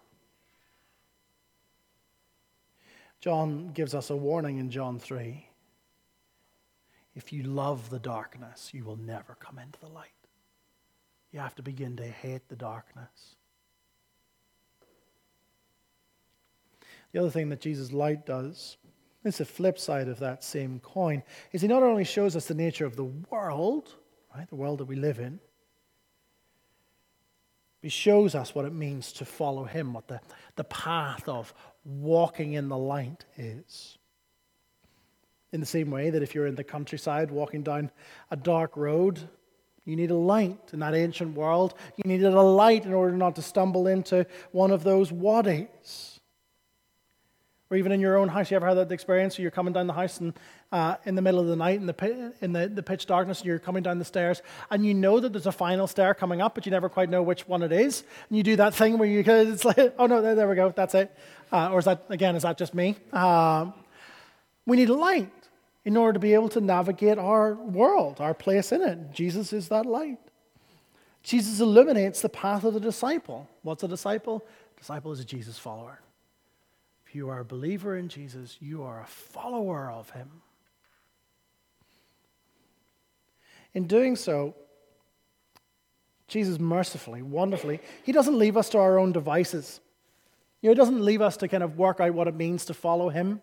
John 3.20 3.72
gives 3.74 3.94
us 3.94 4.10
a 4.10 4.16
warning 4.16 4.58
in 4.58 4.72
John 4.72 5.00
3. 5.00 5.48
If 7.14 7.32
you 7.32 7.44
love 7.44 7.90
the 7.90 8.00
darkness, 8.00 8.72
you 8.74 8.84
will 8.84 8.96
never 8.96 9.36
come 9.40 9.60
into 9.60 9.80
the 9.80 9.90
light. 9.90 10.10
You 11.32 11.40
have 11.40 11.56
to 11.56 11.62
begin 11.62 11.98
to 11.98 12.08
hate 12.08 12.48
the 12.50 12.56
darkness. 12.56 13.36
The 17.12 17.20
other 17.20 17.30
thing 17.30 17.50
that 17.50 17.60
Jesus' 17.60 17.92
light 17.92 18.26
does, 18.26 18.78
it's 19.24 19.38
the 19.38 19.46
flip 19.46 19.78
side 19.78 20.08
of 20.08 20.20
that 20.20 20.44
same 20.44 20.80
coin, 20.80 21.24
is 21.52 21.62
he 21.62 21.68
not 21.68 21.84
only 21.84 22.04
shows 22.04 22.36
us 22.36 22.46
the 22.46 22.54
nature 22.54 22.86
of 22.86 22.96
the 22.96 23.06
world, 23.06 23.96
right, 24.36 24.48
the 24.50 24.56
world 24.56 24.80
that 24.80 24.86
we 24.86 24.96
live 24.96 25.20
in, 25.20 25.40
he 27.82 27.90
shows 27.90 28.36
us 28.36 28.54
what 28.54 28.66
it 28.66 28.74
means 28.74 29.12
to 29.14 29.26
follow 29.26 29.64
him, 29.64 29.94
what 29.94 30.08
the, 30.08 30.20
the 30.56 30.64
path 30.64 31.28
of 31.28 31.54
walking 31.84 32.54
in 32.54 32.70
the 32.70 32.78
light 32.78 33.26
is. 33.38 33.98
In 35.52 35.60
the 35.60 35.66
same 35.66 35.90
way 35.92 36.12
that 36.12 36.22
if 36.22 36.34
you're 36.34 36.46
in 36.46 36.56
the 36.56 36.64
countryside 36.64 37.32
walking 37.32 37.64
down 37.64 37.92
a 38.30 38.36
dark 38.38 38.78
road, 38.78 39.20
you 39.84 39.96
need 39.96 40.12
a 40.12 40.16
light 40.16 40.60
in 40.74 40.80
that 40.80 40.94
ancient 40.94 41.36
world. 41.36 41.74
You 41.98 42.04
needed 42.06 42.34
a 42.34 42.42
light 42.42 42.86
in 42.86 42.94
order 42.94 43.18
not 43.18 43.36
to 43.38 43.42
stumble 43.42 43.88
into 43.88 44.26
one 44.52 44.72
of 44.72 44.84
those 44.84 45.12
wadis. 45.12 46.11
Or 47.72 47.78
even 47.78 47.94
in 47.94 48.02
your 48.02 48.18
own 48.18 48.28
house, 48.28 48.52
you 48.52 48.58
ever 48.58 48.68
had 48.68 48.74
that 48.74 48.92
experience 48.92 49.38
where 49.38 49.44
you're 49.44 49.52
coming 49.52 49.72
down 49.72 49.88
the 49.88 49.94
house 49.94 50.20
and 50.20 50.34
uh, 50.74 50.98
in 51.06 51.16
the 51.16 51.22
middle 51.22 51.40
of 51.40 51.48
the 51.48 51.56
night 51.56 51.80
in 51.80 51.86
the, 51.86 52.34
in 52.42 52.52
the, 52.52 52.68
the 52.68 52.84
pitch 52.84 53.06
darkness 53.06 53.40
and 53.40 53.48
you're 53.48 53.60
coming 53.60 53.82
down 53.82 53.98
the 53.98 54.04
stairs 54.04 54.42
and 54.70 54.86
you 54.86 54.94
know 54.94 55.22
that 55.22 55.32
there's 55.32 55.46
a 55.46 55.54
final 55.54 55.88
stair 55.88 56.14
coming 56.14 56.42
up, 56.42 56.54
but 56.54 56.66
you 56.66 56.72
never 56.72 56.90
quite 56.90 57.10
know 57.10 57.24
which 57.24 57.48
one 57.48 57.64
it 57.64 57.72
is. 57.72 58.04
And 58.28 58.38
you 58.38 58.44
do 58.44 58.58
that 58.58 58.76
thing 58.76 58.98
where 58.98 59.08
you, 59.08 59.24
it's 59.26 59.64
like, 59.64 59.96
oh 59.98 60.06
no, 60.06 60.22
there, 60.22 60.36
there 60.36 60.50
we 60.50 60.56
go, 60.56 60.70
that's 60.76 60.94
it. 60.96 61.16
Uh, 61.50 61.72
or 61.72 61.80
is 61.80 61.86
that, 61.86 62.04
again, 62.10 62.36
is 62.36 62.44
that 62.44 62.58
just 62.58 62.74
me? 62.74 62.98
Um, 63.14 63.74
we 64.66 64.76
need 64.76 64.90
light 64.90 65.32
in 65.86 65.96
order 65.96 66.12
to 66.14 66.20
be 66.20 66.34
able 66.34 66.50
to 66.50 66.60
navigate 66.60 67.18
our 67.18 67.54
world, 67.54 68.20
our 68.20 68.34
place 68.34 68.74
in 68.74 68.82
it. 68.82 69.14
Jesus 69.14 69.54
is 69.54 69.70
that 69.70 69.86
light. 69.86 70.20
Jesus 71.24 71.62
illuminates 71.62 72.20
the 72.20 72.30
path 72.30 72.66
of 72.66 72.74
the 72.74 72.82
disciple. 72.82 73.48
What's 73.62 73.82
a 73.84 73.88
disciple? 73.88 74.46
A 74.76 74.80
disciple 74.80 75.14
is 75.14 75.22
a 75.22 75.26
Jesus 75.26 75.58
follower. 75.58 76.02
You 77.14 77.30
are 77.30 77.40
a 77.40 77.46
believer 77.46 77.96
in 77.98 78.08
Jesus, 78.08 78.58
you 78.60 78.84
are 78.84 79.02
a 79.02 79.08
follower 79.08 79.90
of 79.90 80.10
him. 80.12 80.30
In 83.74 83.88
doing 83.88 84.16
so, 84.16 84.56
Jesus 86.28 86.60
mercifully, 86.60 87.22
wonderfully, 87.22 87.80
he 88.04 88.12
doesn't 88.12 88.38
leave 88.38 88.58
us 88.58 88.70
to 88.70 88.78
our 88.78 88.98
own 88.98 89.12
devices. 89.12 89.80
You 90.62 90.70
know, 90.70 90.74
he 90.74 90.78
doesn't 90.78 91.04
leave 91.04 91.22
us 91.22 91.38
to 91.38 91.48
kind 91.48 91.64
of 91.64 91.78
work 91.78 92.00
out 92.00 92.14
what 92.14 92.28
it 92.28 92.36
means 92.36 92.66
to 92.66 92.74
follow 92.74 93.10
him 93.10 93.42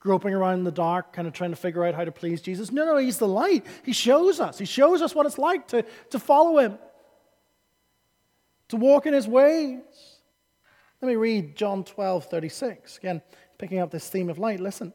groping 0.00 0.32
around 0.32 0.54
in 0.54 0.64
the 0.64 0.72
dark, 0.72 1.12
kind 1.12 1.28
of 1.28 1.34
trying 1.34 1.50
to 1.50 1.56
figure 1.56 1.84
out 1.84 1.94
how 1.94 2.04
to 2.04 2.10
please 2.10 2.40
Jesus. 2.40 2.72
No, 2.72 2.86
no, 2.86 2.96
he's 2.96 3.18
the 3.18 3.28
light. 3.28 3.64
He 3.84 3.92
shows 3.92 4.40
us. 4.40 4.58
He 4.58 4.64
shows 4.64 5.02
us 5.02 5.14
what 5.14 5.26
it's 5.26 5.38
like 5.38 5.68
to, 5.68 5.84
to 6.10 6.18
follow 6.18 6.58
him, 6.58 6.78
to 8.68 8.76
walk 8.76 9.06
in 9.06 9.12
his 9.12 9.28
ways. 9.28 9.80
Let 11.00 11.08
me 11.08 11.16
read 11.16 11.56
John 11.56 11.84
12, 11.84 12.26
36. 12.26 12.98
Again, 12.98 13.22
picking 13.58 13.78
up 13.78 13.90
this 13.90 14.08
theme 14.08 14.28
of 14.28 14.38
light. 14.38 14.60
Listen. 14.60 14.92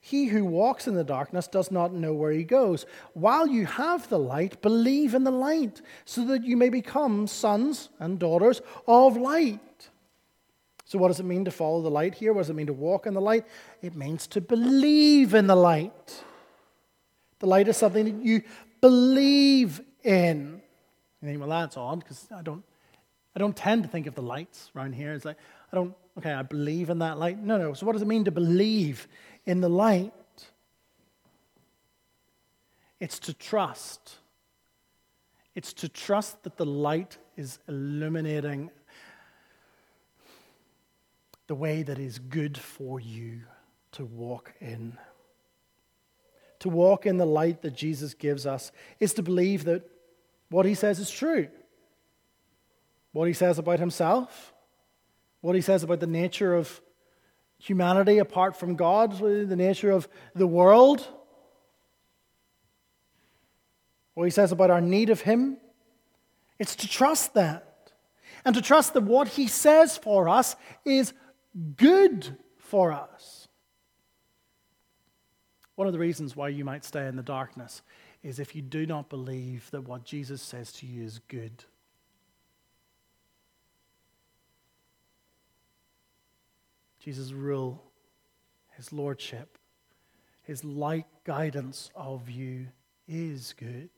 He 0.00 0.26
who 0.26 0.44
walks 0.44 0.86
in 0.86 0.94
the 0.94 1.02
darkness 1.02 1.46
does 1.46 1.70
not 1.70 1.94
know 1.94 2.12
where 2.12 2.30
he 2.30 2.44
goes. 2.44 2.84
While 3.14 3.46
you 3.46 3.64
have 3.64 4.06
the 4.10 4.18
light, 4.18 4.60
believe 4.60 5.14
in 5.14 5.24
the 5.24 5.30
light, 5.30 5.80
so 6.04 6.26
that 6.26 6.44
you 6.44 6.58
may 6.58 6.68
become 6.68 7.26
sons 7.26 7.88
and 7.98 8.18
daughters 8.18 8.60
of 8.86 9.16
light. 9.16 9.88
So, 10.84 10.98
what 10.98 11.08
does 11.08 11.20
it 11.20 11.24
mean 11.24 11.46
to 11.46 11.50
follow 11.50 11.80
the 11.80 11.90
light 11.90 12.14
here? 12.14 12.34
What 12.34 12.42
does 12.42 12.50
it 12.50 12.54
mean 12.54 12.66
to 12.66 12.74
walk 12.74 13.06
in 13.06 13.14
the 13.14 13.20
light? 13.20 13.46
It 13.80 13.96
means 13.96 14.26
to 14.28 14.42
believe 14.42 15.32
in 15.32 15.46
the 15.46 15.56
light. 15.56 16.22
The 17.38 17.46
light 17.46 17.68
is 17.68 17.78
something 17.78 18.04
that 18.04 18.26
you 18.26 18.42
believe 18.82 19.80
in. 20.02 20.60
You 21.22 21.28
think, 21.28 21.40
well, 21.40 21.48
that's 21.48 21.78
odd 21.78 22.00
because 22.00 22.28
I 22.30 22.42
don't, 22.42 22.62
I 23.34 23.40
don't 23.40 23.56
tend 23.56 23.82
to 23.82 23.88
think 23.88 24.06
of 24.06 24.14
the 24.14 24.22
lights 24.22 24.70
around 24.76 24.94
here. 24.94 25.12
It's 25.12 25.24
like, 25.24 25.38
I 25.72 25.76
don't, 25.76 25.94
okay, 26.18 26.32
I 26.32 26.42
believe 26.42 26.88
in 26.88 27.00
that 27.00 27.18
light. 27.18 27.38
No, 27.38 27.58
no. 27.58 27.74
So, 27.74 27.84
what 27.84 27.92
does 27.92 28.02
it 28.02 28.08
mean 28.08 28.24
to 28.24 28.30
believe 28.30 29.08
in 29.44 29.60
the 29.60 29.68
light? 29.68 30.12
It's 33.00 33.18
to 33.20 33.34
trust. 33.34 34.16
It's 35.54 35.72
to 35.74 35.88
trust 35.88 36.42
that 36.44 36.56
the 36.56 36.66
light 36.66 37.18
is 37.36 37.58
illuminating 37.68 38.70
the 41.46 41.54
way 41.54 41.82
that 41.82 41.98
is 41.98 42.18
good 42.18 42.56
for 42.56 43.00
you 43.00 43.40
to 43.92 44.04
walk 44.04 44.52
in. 44.60 44.96
To 46.60 46.68
walk 46.68 47.04
in 47.04 47.18
the 47.18 47.26
light 47.26 47.62
that 47.62 47.74
Jesus 47.74 48.14
gives 48.14 48.46
us 48.46 48.72
is 48.98 49.12
to 49.14 49.22
believe 49.22 49.64
that 49.64 49.82
what 50.48 50.64
he 50.64 50.74
says 50.74 50.98
is 50.98 51.10
true. 51.10 51.48
What 53.14 53.28
he 53.28 53.32
says 53.32 53.60
about 53.60 53.78
himself, 53.78 54.52
what 55.40 55.54
he 55.54 55.60
says 55.60 55.84
about 55.84 56.00
the 56.00 56.06
nature 56.08 56.52
of 56.52 56.80
humanity 57.58 58.18
apart 58.18 58.56
from 58.56 58.74
God, 58.74 59.16
the 59.20 59.54
nature 59.54 59.92
of 59.92 60.08
the 60.34 60.48
world, 60.48 61.06
what 64.14 64.24
he 64.24 64.30
says 64.30 64.50
about 64.50 64.72
our 64.72 64.80
need 64.80 65.10
of 65.10 65.20
him. 65.20 65.58
It's 66.58 66.74
to 66.74 66.88
trust 66.88 67.34
that. 67.34 67.92
And 68.44 68.52
to 68.56 68.60
trust 68.60 68.94
that 68.94 69.04
what 69.04 69.28
he 69.28 69.46
says 69.46 69.96
for 69.96 70.28
us 70.28 70.56
is 70.84 71.12
good 71.76 72.36
for 72.58 72.90
us. 72.90 73.46
One 75.76 75.86
of 75.86 75.92
the 75.92 76.00
reasons 76.00 76.34
why 76.34 76.48
you 76.48 76.64
might 76.64 76.84
stay 76.84 77.06
in 77.06 77.14
the 77.14 77.22
darkness 77.22 77.82
is 78.24 78.40
if 78.40 78.56
you 78.56 78.62
do 78.62 78.86
not 78.86 79.08
believe 79.08 79.70
that 79.70 79.82
what 79.82 80.02
Jesus 80.02 80.42
says 80.42 80.72
to 80.72 80.86
you 80.86 81.04
is 81.04 81.20
good. 81.28 81.64
Jesus' 87.04 87.32
rule, 87.32 87.82
his 88.78 88.90
lordship, 88.90 89.58
his 90.42 90.64
light 90.64 91.04
guidance 91.24 91.90
of 91.94 92.30
you 92.30 92.68
is 93.06 93.54
good. 93.58 93.90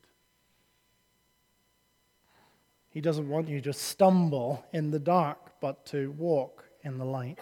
He 2.89 3.01
doesn't 3.01 3.29
want 3.29 3.49
you 3.49 3.61
to 3.61 3.73
stumble 3.73 4.65
in 4.73 4.91
the 4.91 4.99
dark, 4.99 5.39
but 5.61 5.87
to 5.87 6.11
walk 6.19 6.65
in 6.83 6.99
the 6.99 7.05
light. 7.05 7.39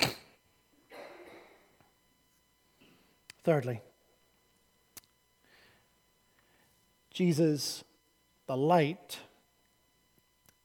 Thirdly, 3.42 3.80
Jesus, 7.10 7.82
the 8.46 8.56
light, 8.56 9.18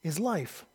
is 0.04 0.20
life. 0.20 0.68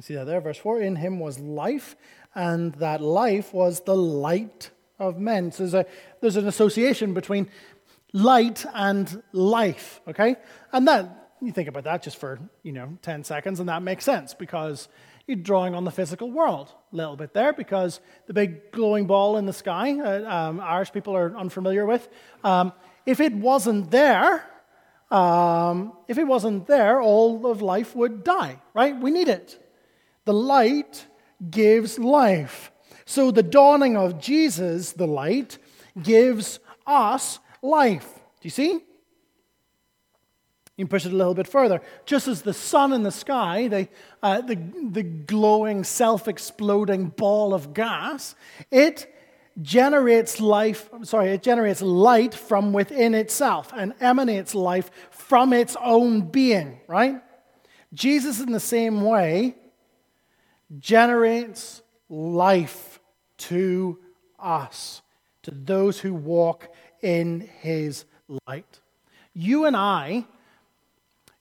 See 0.00 0.14
that 0.14 0.24
there, 0.24 0.40
verse 0.40 0.58
4 0.58 0.80
In 0.80 0.96
him 0.96 1.18
was 1.18 1.38
life, 1.38 1.96
and 2.34 2.72
that 2.74 3.00
life 3.00 3.52
was 3.52 3.80
the 3.80 3.96
light 3.96 4.70
of 4.98 5.18
men. 5.18 5.52
So 5.52 5.64
there's, 5.64 5.74
a, 5.74 5.86
there's 6.20 6.36
an 6.36 6.48
association 6.48 7.14
between 7.14 7.48
light 8.12 8.64
and 8.74 9.22
life, 9.32 10.00
okay? 10.08 10.36
And 10.72 10.88
that, 10.88 11.34
you 11.40 11.52
think 11.52 11.68
about 11.68 11.84
that 11.84 12.02
just 12.02 12.16
for, 12.16 12.38
you 12.62 12.72
know, 12.72 12.98
10 13.02 13.24
seconds, 13.24 13.60
and 13.60 13.68
that 13.68 13.82
makes 13.82 14.04
sense 14.04 14.34
because 14.34 14.88
you're 15.26 15.36
drawing 15.36 15.74
on 15.74 15.84
the 15.84 15.90
physical 15.90 16.30
world 16.30 16.72
a 16.92 16.96
little 16.96 17.16
bit 17.16 17.34
there 17.34 17.52
because 17.52 18.00
the 18.26 18.34
big 18.34 18.72
glowing 18.72 19.06
ball 19.06 19.36
in 19.36 19.46
the 19.46 19.52
sky, 19.52 19.98
uh, 19.98 20.28
um, 20.28 20.60
Irish 20.60 20.92
people 20.92 21.16
are 21.16 21.36
unfamiliar 21.36 21.86
with, 21.86 22.08
um, 22.42 22.72
if 23.06 23.20
it 23.20 23.32
wasn't 23.32 23.90
there, 23.90 24.44
um, 25.10 25.92
if 26.08 26.18
it 26.18 26.24
wasn't 26.24 26.66
there, 26.66 27.00
all 27.00 27.46
of 27.46 27.62
life 27.62 27.94
would 27.96 28.22
die, 28.24 28.60
right? 28.74 28.98
We 28.98 29.10
need 29.10 29.28
it. 29.28 29.59
The 30.30 30.34
light 30.34 31.08
gives 31.50 31.98
life. 31.98 32.70
So 33.04 33.32
the 33.32 33.42
dawning 33.42 33.96
of 33.96 34.20
Jesus, 34.20 34.92
the 34.92 35.08
light, 35.08 35.58
gives 36.00 36.60
us 36.86 37.40
life. 37.62 38.14
Do 38.14 38.42
you 38.42 38.50
see? 38.50 38.70
You 40.76 40.84
can 40.84 40.86
push 40.86 41.04
it 41.04 41.12
a 41.12 41.16
little 41.16 41.34
bit 41.34 41.48
further. 41.48 41.82
Just 42.06 42.28
as 42.28 42.42
the 42.42 42.52
sun 42.54 42.92
in 42.92 43.02
the 43.02 43.10
sky, 43.10 43.66
the, 43.66 43.88
uh, 44.22 44.42
the, 44.42 44.54
the 44.92 45.02
glowing, 45.02 45.82
self 45.82 46.28
exploding 46.28 47.08
ball 47.08 47.52
of 47.52 47.74
gas, 47.74 48.36
it 48.70 49.12
generates 49.60 50.40
life, 50.40 50.88
sorry, 51.02 51.30
it 51.30 51.42
generates 51.42 51.82
light 51.82 52.36
from 52.36 52.72
within 52.72 53.16
itself 53.16 53.72
and 53.76 53.94
emanates 54.00 54.54
life 54.54 54.92
from 55.10 55.52
its 55.52 55.76
own 55.80 56.20
being, 56.20 56.78
right? 56.86 57.20
Jesus, 57.92 58.38
in 58.38 58.52
the 58.52 58.60
same 58.60 59.02
way, 59.02 59.56
generates 60.78 61.82
life 62.08 63.00
to 63.38 63.98
us, 64.38 65.02
to 65.42 65.50
those 65.50 66.00
who 66.00 66.14
walk 66.14 66.72
in 67.02 67.48
his 67.60 68.04
light. 68.46 68.80
You 69.32 69.64
and 69.66 69.76
I, 69.76 70.26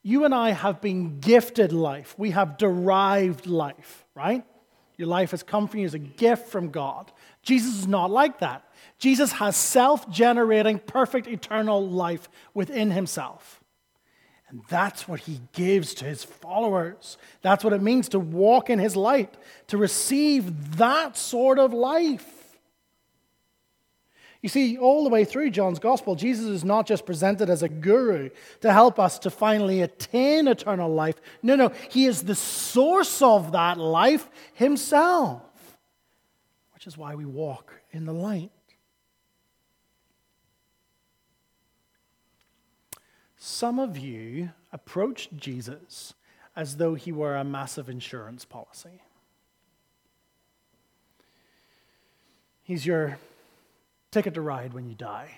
you 0.04 0.26
and 0.26 0.34
I 0.34 0.52
have 0.52 0.82
been 0.82 1.20
gifted 1.20 1.72
life. 1.74 2.16
We 2.18 2.32
have 2.32 2.58
derived 2.58 3.48
life, 3.48 4.06
right? 4.16 4.46
Your 4.98 5.08
life 5.08 5.32
has 5.32 5.44
come 5.44 5.68
from 5.68 5.82
you 5.82 5.86
as 5.86 5.94
a 5.94 6.00
gift 6.00 6.50
from 6.50 6.70
God. 6.70 7.12
Jesus 7.42 7.80
is 7.80 7.88
not 7.88 8.12
like 8.12 8.40
that. 8.40 8.64
Jesus 8.98 9.32
has 9.34 9.56
self 9.56 10.10
generating, 10.10 10.80
perfect, 10.80 11.28
eternal 11.28 11.88
life 11.88 12.30
within 12.54 12.92
himself. 12.92 13.59
And 14.50 14.62
that's 14.68 15.08
what 15.08 15.20
he 15.22 15.42
gives 15.54 15.94
to 15.96 16.06
his 16.06 16.24
followers. 16.24 17.18
That's 17.42 17.64
what 17.64 17.74
it 17.74 17.82
means 17.82 18.10
to 18.10 18.20
walk 18.20 18.70
in 18.70 18.80
his 18.80 18.96
light, 18.96 19.36
to 19.68 19.78
receive 19.78 20.78
that 20.78 21.18
sort 21.18 21.60
of 21.60 21.72
life. 21.72 22.58
You 24.42 24.50
see, 24.50 24.78
all 24.78 25.04
the 25.04 25.10
way 25.10 25.26
through 25.26 25.52
John's 25.52 25.80
gospel, 25.80 26.16
Jesus 26.16 26.46
is 26.46 26.64
not 26.64 26.88
just 26.88 27.06
presented 27.06 27.50
as 27.50 27.62
a 27.62 27.70
guru 27.70 28.30
to 28.62 28.72
help 28.72 28.98
us 28.98 29.20
to 29.20 29.30
finally 29.30 29.82
attain 29.82 30.48
eternal 30.48 30.92
life. 30.92 31.16
No, 31.44 31.56
no, 31.56 31.72
he 31.90 32.06
is 32.06 32.24
the 32.24 32.36
source 32.36 33.22
of 33.22 33.52
that 33.52 33.78
life 33.78 34.30
himself, 34.54 35.42
which 36.74 36.88
is 36.88 36.98
why 36.98 37.16
we 37.16 37.26
walk 37.26 37.74
in 37.92 38.06
the 38.06 38.14
light. 38.14 38.52
Some 43.52 43.80
of 43.80 43.98
you 43.98 44.52
approached 44.72 45.36
Jesus 45.36 46.14
as 46.56 46.78
though 46.78 46.94
he 46.94 47.12
were 47.12 47.36
a 47.36 47.44
massive 47.44 47.90
insurance 47.90 48.46
policy. 48.46 49.02
He's 52.62 52.86
your 52.86 53.18
ticket 54.12 54.36
to 54.36 54.42
ride 54.42 54.76
when 54.76 54.88
you 54.88 54.94
die. 54.94 55.32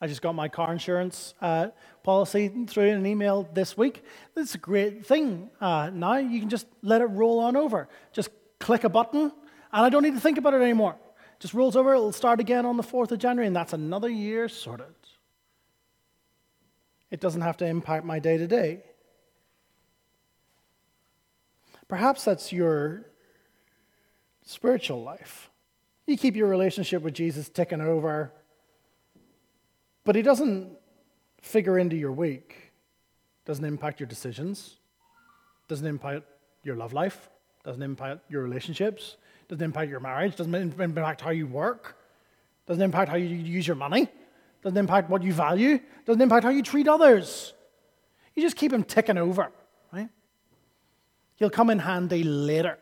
I 0.00 0.08
just 0.08 0.20
got 0.20 0.34
my 0.34 0.48
car 0.48 0.72
insurance 0.72 1.34
uh, 1.40 1.68
policy 2.02 2.48
through 2.66 2.90
an 2.90 3.06
email 3.06 3.48
this 3.54 3.78
week. 3.78 4.02
It's 4.36 4.56
a 4.56 4.58
great 4.58 5.06
thing 5.06 5.48
uh, 5.60 5.90
now. 5.94 6.16
You 6.16 6.40
can 6.40 6.48
just 6.48 6.66
let 6.82 7.02
it 7.02 7.06
roll 7.06 7.38
on 7.38 7.54
over. 7.54 7.88
Just 8.12 8.30
click 8.58 8.82
a 8.82 8.88
button, 8.88 9.20
and 9.22 9.32
I 9.72 9.90
don't 9.90 10.02
need 10.02 10.14
to 10.14 10.20
think 10.20 10.38
about 10.38 10.54
it 10.54 10.60
anymore. 10.60 10.96
Just 11.38 11.54
rolls 11.54 11.76
over, 11.76 11.94
it'll 11.94 12.10
start 12.10 12.40
again 12.40 12.66
on 12.66 12.76
the 12.76 12.82
4th 12.82 13.12
of 13.12 13.20
January, 13.20 13.46
and 13.46 13.54
that's 13.54 13.74
another 13.74 14.10
year 14.10 14.48
sorted. 14.48 14.99
It 17.10 17.20
doesn't 17.20 17.40
have 17.40 17.56
to 17.58 17.66
impact 17.66 18.04
my 18.04 18.18
day 18.18 18.36
to 18.38 18.46
day. 18.46 18.84
Perhaps 21.88 22.24
that's 22.24 22.52
your 22.52 23.06
spiritual 24.44 25.02
life. 25.02 25.50
You 26.06 26.16
keep 26.16 26.36
your 26.36 26.48
relationship 26.48 27.02
with 27.02 27.14
Jesus 27.14 27.48
ticking 27.48 27.80
over, 27.80 28.32
but 30.04 30.14
he 30.14 30.22
doesn't 30.22 30.70
figure 31.40 31.78
into 31.78 31.96
your 31.96 32.12
week, 32.12 32.72
doesn't 33.44 33.64
impact 33.64 33.98
your 33.98 34.06
decisions, 34.06 34.76
doesn't 35.68 35.86
impact 35.86 36.24
your 36.62 36.76
love 36.76 36.92
life, 36.92 37.28
doesn't 37.64 37.82
impact 37.82 38.20
your 38.28 38.42
relationships, 38.42 39.16
doesn't 39.48 39.64
impact 39.64 39.90
your 39.90 40.00
marriage, 40.00 40.36
doesn't 40.36 40.54
impact 40.54 41.20
how 41.20 41.30
you 41.30 41.46
work, 41.46 41.96
doesn't 42.66 42.82
impact 42.82 43.10
how 43.10 43.16
you 43.16 43.26
use 43.26 43.66
your 43.66 43.76
money, 43.76 44.08
doesn't 44.62 44.76
impact 44.76 45.10
what 45.10 45.22
you 45.22 45.32
value, 45.32 45.78
doesn't 46.04 46.20
impact 46.20 46.44
how 46.44 46.50
you 46.50 46.62
treat 46.62 46.88
others. 46.88 47.54
You 48.34 48.42
just 48.42 48.56
keep 48.56 48.72
him 48.72 48.84
ticking 48.84 49.18
over, 49.18 49.50
right? 49.92 50.08
He'll 51.36 51.50
come 51.50 51.70
in 51.70 51.78
handy 51.78 52.22
later. 52.22 52.78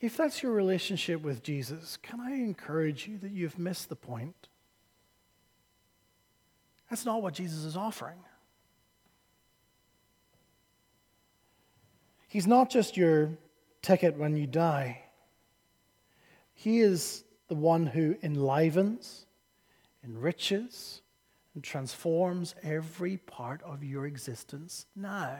If 0.00 0.16
that's 0.16 0.42
your 0.42 0.52
relationship 0.52 1.22
with 1.22 1.42
Jesus, 1.42 1.96
can 1.96 2.20
I 2.20 2.32
encourage 2.32 3.08
you 3.08 3.18
that 3.18 3.32
you've 3.32 3.58
missed 3.58 3.88
the 3.88 3.96
point? 3.96 4.48
That's 6.88 7.04
not 7.04 7.20
what 7.20 7.34
Jesus 7.34 7.64
is 7.64 7.76
offering. 7.76 8.18
He's 12.28 12.46
not 12.46 12.70
just 12.70 12.96
your 12.96 13.30
ticket 13.82 14.16
when 14.16 14.36
you 14.36 14.46
die, 14.46 15.02
He 16.54 16.80
is 16.80 17.24
the 17.48 17.54
one 17.54 17.86
who 17.86 18.16
enlivens, 18.22 19.24
enriches, 20.08 21.02
and 21.54 21.62
transforms 21.62 22.54
every 22.62 23.16
part 23.16 23.62
of 23.62 23.82
your 23.82 24.06
existence 24.06 24.86
now. 24.94 25.38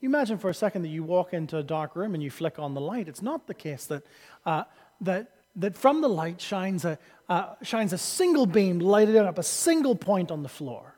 You 0.00 0.08
imagine 0.08 0.38
for 0.38 0.48
a 0.48 0.54
second 0.54 0.82
that 0.82 0.88
you 0.88 1.04
walk 1.04 1.32
into 1.32 1.58
a 1.58 1.62
dark 1.62 1.94
room 1.94 2.14
and 2.14 2.22
you 2.22 2.30
flick 2.30 2.58
on 2.58 2.74
the 2.74 2.80
light. 2.80 3.08
It's 3.08 3.22
not 3.22 3.46
the 3.46 3.54
case 3.54 3.86
that, 3.86 4.02
uh, 4.44 4.64
that, 5.00 5.30
that 5.56 5.76
from 5.76 6.00
the 6.00 6.08
light 6.08 6.40
shines 6.40 6.84
a, 6.84 6.98
uh, 7.28 7.54
shines 7.62 7.92
a 7.92 7.98
single 7.98 8.46
beam 8.46 8.78
lighted 8.78 9.16
up 9.16 9.38
a 9.38 9.42
single 9.42 9.94
point 9.94 10.30
on 10.30 10.42
the 10.42 10.48
floor. 10.48 10.96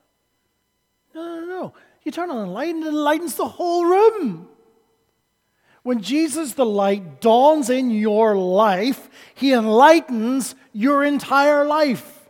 No, 1.14 1.40
no, 1.40 1.46
no. 1.46 1.74
You 2.02 2.12
turn 2.12 2.30
on 2.30 2.46
the 2.46 2.52
light 2.52 2.74
and 2.74 2.84
it 2.84 2.88
enlightens 2.88 3.34
the 3.36 3.48
whole 3.48 3.84
room. 3.84 4.48
When 5.82 6.00
Jesus 6.00 6.54
the 6.54 6.64
light 6.64 7.20
dawns 7.20 7.68
in 7.68 7.90
your 7.90 8.36
life, 8.36 9.10
he 9.34 9.52
enlightens 9.52 10.54
your 10.74 11.04
entire 11.04 11.64
life. 11.64 12.28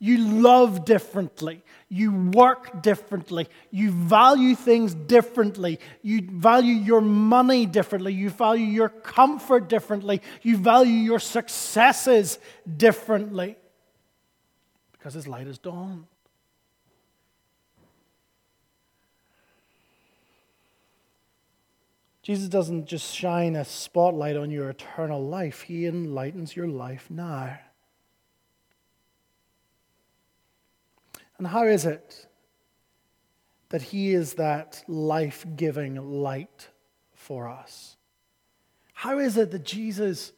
You 0.00 0.18
love 0.18 0.84
differently. 0.84 1.62
You 1.88 2.10
work 2.32 2.82
differently. 2.82 3.48
You 3.70 3.92
value 3.92 4.56
things 4.56 4.94
differently. 4.94 5.78
You 6.02 6.22
value 6.28 6.74
your 6.74 7.00
money 7.00 7.66
differently. 7.66 8.12
You 8.12 8.30
value 8.30 8.66
your 8.66 8.88
comfort 8.88 9.68
differently. 9.68 10.20
You 10.42 10.56
value 10.56 10.94
your 10.94 11.20
successes 11.20 12.40
differently. 12.76 13.56
Because 14.90 15.14
His 15.14 15.28
light 15.28 15.46
has 15.46 15.58
dawned. 15.58 16.06
Jesus 22.22 22.48
doesn't 22.48 22.86
just 22.86 23.12
shine 23.12 23.56
a 23.56 23.64
spotlight 23.64 24.36
on 24.36 24.50
your 24.50 24.70
eternal 24.70 25.24
life, 25.26 25.62
He 25.62 25.86
enlightens 25.86 26.54
your 26.54 26.68
life 26.68 27.08
now. 27.10 27.58
And 31.38 31.48
how 31.48 31.64
is 31.64 31.84
it 31.84 32.28
that 33.70 33.82
He 33.82 34.14
is 34.14 34.34
that 34.34 34.84
life 34.86 35.44
giving 35.56 35.96
light 35.96 36.68
for 37.14 37.48
us? 37.48 37.96
How 38.92 39.18
is 39.18 39.36
it 39.36 39.50
that 39.50 39.64
Jesus, 39.64 40.32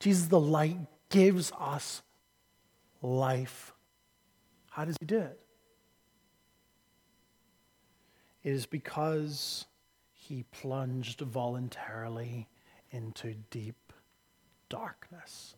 Jesus 0.00 0.28
the 0.28 0.40
light, 0.40 0.78
gives 1.10 1.52
us 1.60 2.00
life? 3.02 3.74
How 4.70 4.86
does 4.86 4.96
He 4.98 5.04
do 5.04 5.18
it? 5.18 5.38
It 8.42 8.52
is 8.52 8.64
because 8.64 9.66
He 10.28 10.42
plunged 10.42 11.22
voluntarily 11.22 12.48
into 12.90 13.36
deep 13.48 13.94
darkness. 14.68 15.56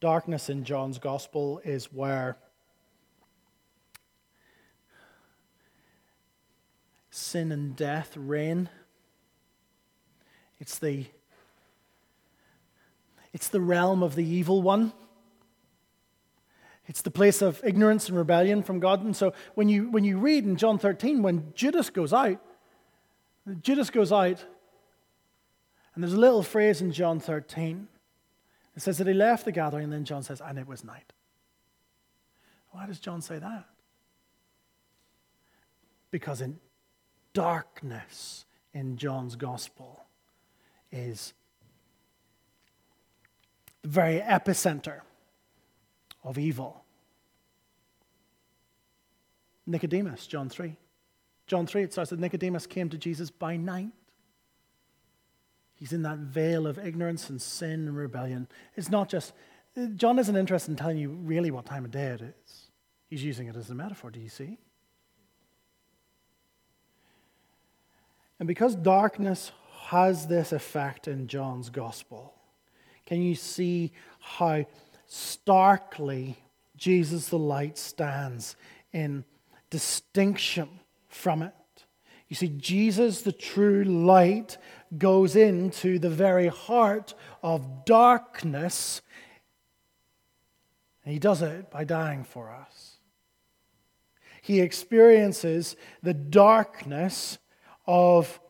Darkness 0.00 0.48
in 0.48 0.64
John's 0.64 0.96
gospel 0.98 1.60
is 1.64 1.92
where 1.92 2.38
sin 7.10 7.52
and 7.52 7.76
death 7.76 8.16
reign. 8.16 8.70
It's 10.58 10.78
the, 10.78 11.04
it's 13.34 13.48
the 13.48 13.60
realm 13.60 14.02
of 14.02 14.14
the 14.14 14.26
evil 14.26 14.62
one. 14.62 14.94
It's 16.88 17.02
the 17.02 17.10
place 17.10 17.42
of 17.42 17.60
ignorance 17.62 18.08
and 18.08 18.16
rebellion 18.16 18.62
from 18.62 18.80
God. 18.80 19.04
And 19.04 19.14
so 19.14 19.34
when 19.54 19.68
you, 19.68 19.90
when 19.90 20.04
you 20.04 20.18
read 20.18 20.44
in 20.44 20.56
John 20.56 20.78
13, 20.78 21.22
when 21.22 21.52
Judas 21.54 21.90
goes 21.90 22.14
out, 22.14 22.40
Judas 23.60 23.90
goes 23.90 24.10
out, 24.10 24.44
and 25.94 26.02
there's 26.02 26.14
a 26.14 26.18
little 26.20 26.42
phrase 26.42 26.80
in 26.80 26.90
John 26.92 27.20
13. 27.20 27.88
It 28.74 28.82
says 28.82 28.98
that 28.98 29.06
he 29.06 29.12
left 29.12 29.44
the 29.44 29.52
gathering, 29.52 29.84
and 29.84 29.92
then 29.92 30.04
John 30.04 30.22
says, 30.22 30.40
and 30.40 30.58
it 30.58 30.66
was 30.66 30.82
night. 30.82 31.12
Why 32.70 32.86
does 32.86 33.00
John 33.00 33.20
say 33.20 33.38
that? 33.38 33.64
Because 36.10 36.40
in 36.40 36.58
darkness 37.34 38.46
in 38.72 38.96
John's 38.96 39.36
gospel 39.36 40.06
is 40.90 41.34
the 43.82 43.88
very 43.88 44.20
epicenter 44.20 45.00
of 46.28 46.36
evil. 46.36 46.84
Nicodemus, 49.66 50.26
John 50.26 50.50
3. 50.50 50.76
John 51.46 51.66
3, 51.66 51.82
it 51.82 51.92
starts 51.92 52.10
that 52.10 52.20
Nicodemus 52.20 52.66
came 52.66 52.90
to 52.90 52.98
Jesus 52.98 53.30
by 53.30 53.56
night. 53.56 53.92
He's 55.74 55.94
in 55.94 56.02
that 56.02 56.18
veil 56.18 56.66
of 56.66 56.78
ignorance 56.78 57.30
and 57.30 57.40
sin 57.40 57.88
and 57.88 57.96
rebellion. 57.96 58.46
It's 58.76 58.90
not 58.90 59.08
just, 59.08 59.32
John 59.96 60.18
isn't 60.18 60.36
interested 60.36 60.70
in 60.70 60.76
telling 60.76 60.98
you 60.98 61.08
really 61.08 61.50
what 61.50 61.64
time 61.64 61.86
of 61.86 61.90
day 61.90 62.08
it 62.08 62.20
is. 62.20 62.68
He's 63.08 63.24
using 63.24 63.46
it 63.46 63.56
as 63.56 63.70
a 63.70 63.74
metaphor, 63.74 64.10
do 64.10 64.20
you 64.20 64.28
see? 64.28 64.58
And 68.38 68.46
because 68.46 68.74
darkness 68.74 69.50
has 69.86 70.26
this 70.26 70.52
effect 70.52 71.08
in 71.08 71.26
John's 71.26 71.70
gospel, 71.70 72.34
can 73.06 73.22
you 73.22 73.34
see 73.34 73.92
how 74.20 74.66
starkly 75.08 76.38
Jesus 76.76 77.28
the 77.28 77.38
light 77.38 77.76
stands 77.76 78.54
in 78.92 79.24
distinction 79.70 80.68
from 81.08 81.42
it? 81.42 81.54
You 82.28 82.36
see, 82.36 82.48
Jesus, 82.48 83.22
the 83.22 83.32
true 83.32 83.84
light, 83.84 84.58
goes 84.96 85.34
into 85.34 85.98
the 85.98 86.10
very 86.10 86.48
heart 86.48 87.14
of 87.42 87.84
darkness, 87.84 89.00
and 91.04 91.12
he 91.12 91.18
does 91.18 91.42
it 91.42 91.70
by 91.70 91.84
dying 91.84 92.24
for 92.24 92.50
us. 92.50 92.98
He 94.42 94.60
experiences 94.60 95.74
the 96.02 96.14
darkness 96.14 97.38
of 97.86 98.40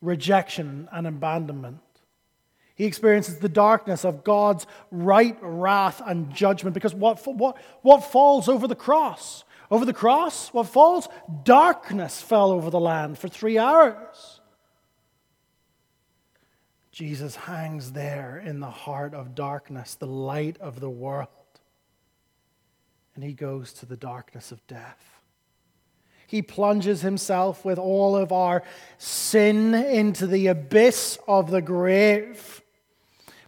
rejection 0.00 0.88
and 0.92 1.06
abandonment. 1.06 1.80
He 2.78 2.84
experiences 2.84 3.38
the 3.38 3.48
darkness 3.48 4.04
of 4.04 4.22
God's 4.22 4.64
right 4.92 5.36
wrath 5.42 6.00
and 6.06 6.32
judgment 6.32 6.74
because 6.74 6.94
what, 6.94 7.26
what, 7.26 7.56
what 7.82 8.04
falls 8.04 8.48
over 8.48 8.68
the 8.68 8.76
cross? 8.76 9.42
Over 9.68 9.84
the 9.84 9.92
cross, 9.92 10.54
what 10.54 10.68
falls? 10.68 11.08
Darkness 11.42 12.22
fell 12.22 12.52
over 12.52 12.70
the 12.70 12.78
land 12.78 13.18
for 13.18 13.26
three 13.26 13.58
hours. 13.58 14.40
Jesus 16.92 17.34
hangs 17.34 17.92
there 17.92 18.38
in 18.38 18.60
the 18.60 18.70
heart 18.70 19.12
of 19.12 19.34
darkness, 19.34 19.96
the 19.96 20.06
light 20.06 20.56
of 20.60 20.78
the 20.78 20.88
world. 20.88 21.28
And 23.16 23.24
he 23.24 23.32
goes 23.32 23.72
to 23.74 23.86
the 23.86 23.96
darkness 23.96 24.52
of 24.52 24.64
death. 24.68 25.20
He 26.28 26.42
plunges 26.42 27.00
himself 27.00 27.64
with 27.64 27.78
all 27.78 28.14
of 28.14 28.30
our 28.30 28.62
sin 28.98 29.74
into 29.74 30.28
the 30.28 30.46
abyss 30.46 31.18
of 31.26 31.50
the 31.50 31.62
grave. 31.62 32.62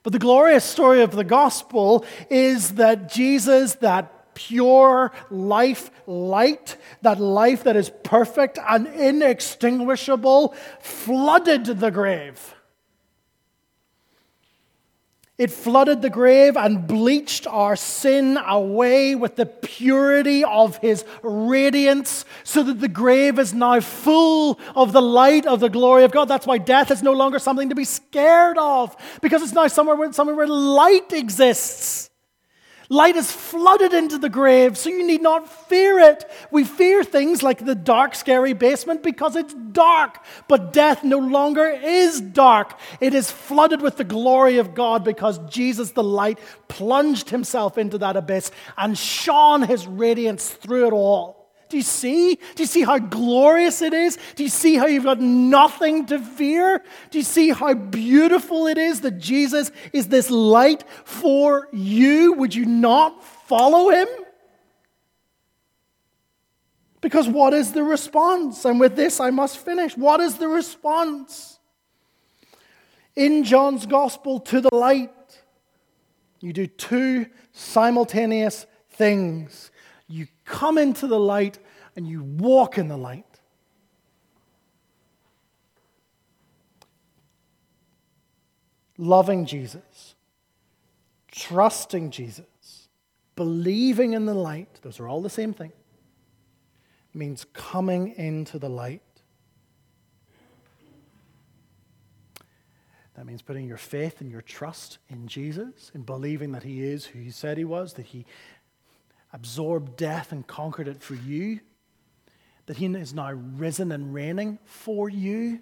But 0.02 0.12
the 0.12 0.18
glorious 0.18 0.64
story 0.64 1.02
of 1.02 1.12
the 1.12 1.24
gospel 1.24 2.04
is 2.30 2.70
that 2.72 3.12
Jesus, 3.12 3.74
that 3.76 4.34
pure 4.34 5.12
life 5.30 5.90
light, 6.06 6.76
that 7.02 7.20
life 7.20 7.64
that 7.64 7.76
is 7.76 7.90
perfect 8.02 8.58
and 8.66 8.86
inextinguishable, 8.86 10.54
flooded 10.80 11.64
the 11.64 11.90
grave. 11.90 12.54
It 15.40 15.50
flooded 15.50 16.02
the 16.02 16.10
grave 16.10 16.54
and 16.54 16.86
bleached 16.86 17.46
our 17.46 17.74
sin 17.74 18.36
away 18.36 19.14
with 19.14 19.36
the 19.36 19.46
purity 19.46 20.44
of 20.44 20.76
his 20.76 21.02
radiance, 21.22 22.26
so 22.44 22.62
that 22.62 22.80
the 22.80 22.88
grave 22.88 23.38
is 23.38 23.54
now 23.54 23.80
full 23.80 24.60
of 24.76 24.92
the 24.92 25.00
light 25.00 25.46
of 25.46 25.60
the 25.60 25.70
glory 25.70 26.04
of 26.04 26.12
God. 26.12 26.26
That's 26.26 26.46
why 26.46 26.58
death 26.58 26.90
is 26.90 27.02
no 27.02 27.12
longer 27.12 27.38
something 27.38 27.70
to 27.70 27.74
be 27.74 27.84
scared 27.84 28.58
of, 28.58 28.94
because 29.22 29.40
it's 29.40 29.54
now 29.54 29.66
somewhere 29.68 29.96
where, 29.96 30.12
somewhere 30.12 30.36
where 30.36 30.46
light 30.46 31.10
exists. 31.14 32.09
Light 32.92 33.14
is 33.14 33.30
flooded 33.30 33.94
into 33.94 34.18
the 34.18 34.28
grave, 34.28 34.76
so 34.76 34.90
you 34.90 35.06
need 35.06 35.22
not 35.22 35.48
fear 35.48 36.00
it. 36.00 36.28
We 36.50 36.64
fear 36.64 37.04
things 37.04 37.40
like 37.40 37.64
the 37.64 37.76
dark, 37.76 38.16
scary 38.16 38.52
basement 38.52 39.04
because 39.04 39.36
it's 39.36 39.54
dark, 39.54 40.18
but 40.48 40.72
death 40.72 41.04
no 41.04 41.18
longer 41.18 41.68
is 41.68 42.20
dark. 42.20 42.76
It 43.00 43.14
is 43.14 43.30
flooded 43.30 43.80
with 43.80 43.96
the 43.96 44.02
glory 44.02 44.58
of 44.58 44.74
God 44.74 45.04
because 45.04 45.38
Jesus, 45.48 45.92
the 45.92 46.02
light, 46.02 46.40
plunged 46.66 47.30
himself 47.30 47.78
into 47.78 47.96
that 47.98 48.16
abyss 48.16 48.50
and 48.76 48.98
shone 48.98 49.62
his 49.62 49.86
radiance 49.86 50.50
through 50.50 50.88
it 50.88 50.92
all. 50.92 51.39
Do 51.70 51.76
you 51.76 51.84
see? 51.84 52.34
Do 52.56 52.62
you 52.64 52.66
see 52.66 52.82
how 52.82 52.98
glorious 52.98 53.80
it 53.80 53.94
is? 53.94 54.18
Do 54.34 54.42
you 54.42 54.48
see 54.48 54.74
how 54.74 54.86
you've 54.86 55.04
got 55.04 55.20
nothing 55.20 56.04
to 56.06 56.18
fear? 56.18 56.82
Do 57.10 57.18
you 57.18 57.24
see 57.24 57.50
how 57.50 57.74
beautiful 57.74 58.66
it 58.66 58.76
is 58.76 59.02
that 59.02 59.18
Jesus 59.18 59.70
is 59.92 60.08
this 60.08 60.30
light 60.30 60.84
for 61.04 61.68
you? 61.72 62.32
Would 62.32 62.56
you 62.56 62.66
not 62.66 63.24
follow 63.46 63.90
him? 63.90 64.08
Because 67.00 67.28
what 67.28 67.54
is 67.54 67.72
the 67.72 67.84
response? 67.84 68.64
And 68.64 68.80
with 68.80 68.96
this, 68.96 69.20
I 69.20 69.30
must 69.30 69.58
finish. 69.58 69.96
What 69.96 70.18
is 70.18 70.38
the 70.38 70.48
response? 70.48 71.60
In 73.14 73.44
John's 73.44 73.86
gospel 73.86 74.40
to 74.40 74.60
the 74.60 74.74
light, 74.74 75.10
you 76.40 76.52
do 76.52 76.66
two 76.66 77.26
simultaneous 77.52 78.66
things 78.90 79.69
you 80.10 80.26
come 80.44 80.76
into 80.76 81.06
the 81.06 81.20
light 81.20 81.58
and 81.94 82.06
you 82.06 82.22
walk 82.22 82.78
in 82.78 82.88
the 82.88 82.96
light. 82.96 83.24
Loving 88.98 89.46
Jesus, 89.46 90.14
trusting 91.30 92.10
Jesus, 92.10 92.88
believing 93.34 94.12
in 94.12 94.26
the 94.26 94.34
light, 94.34 94.80
those 94.82 95.00
are 95.00 95.08
all 95.08 95.22
the 95.22 95.30
same 95.30 95.54
thing, 95.54 95.72
means 97.14 97.46
coming 97.54 98.08
into 98.16 98.58
the 98.58 98.68
light. 98.68 99.02
That 103.14 103.26
means 103.26 103.42
putting 103.42 103.66
your 103.66 103.76
faith 103.76 104.20
and 104.20 104.30
your 104.30 104.42
trust 104.42 104.98
in 105.08 105.28
Jesus, 105.28 105.90
in 105.94 106.02
believing 106.02 106.52
that 106.52 106.62
He 106.62 106.82
is 106.82 107.06
who 107.06 107.18
He 107.20 107.30
said 107.30 107.58
He 107.58 107.64
was, 107.64 107.94
that 107.94 108.06
He 108.06 108.26
absorbed 109.32 109.96
death 109.96 110.32
and 110.32 110.46
conquered 110.46 110.88
it 110.88 111.02
for 111.02 111.14
you, 111.14 111.60
that 112.66 112.76
he 112.76 112.86
is 112.86 113.14
now 113.14 113.32
risen 113.32 113.92
and 113.92 114.12
reigning 114.14 114.58
for 114.64 115.08
you. 115.08 115.60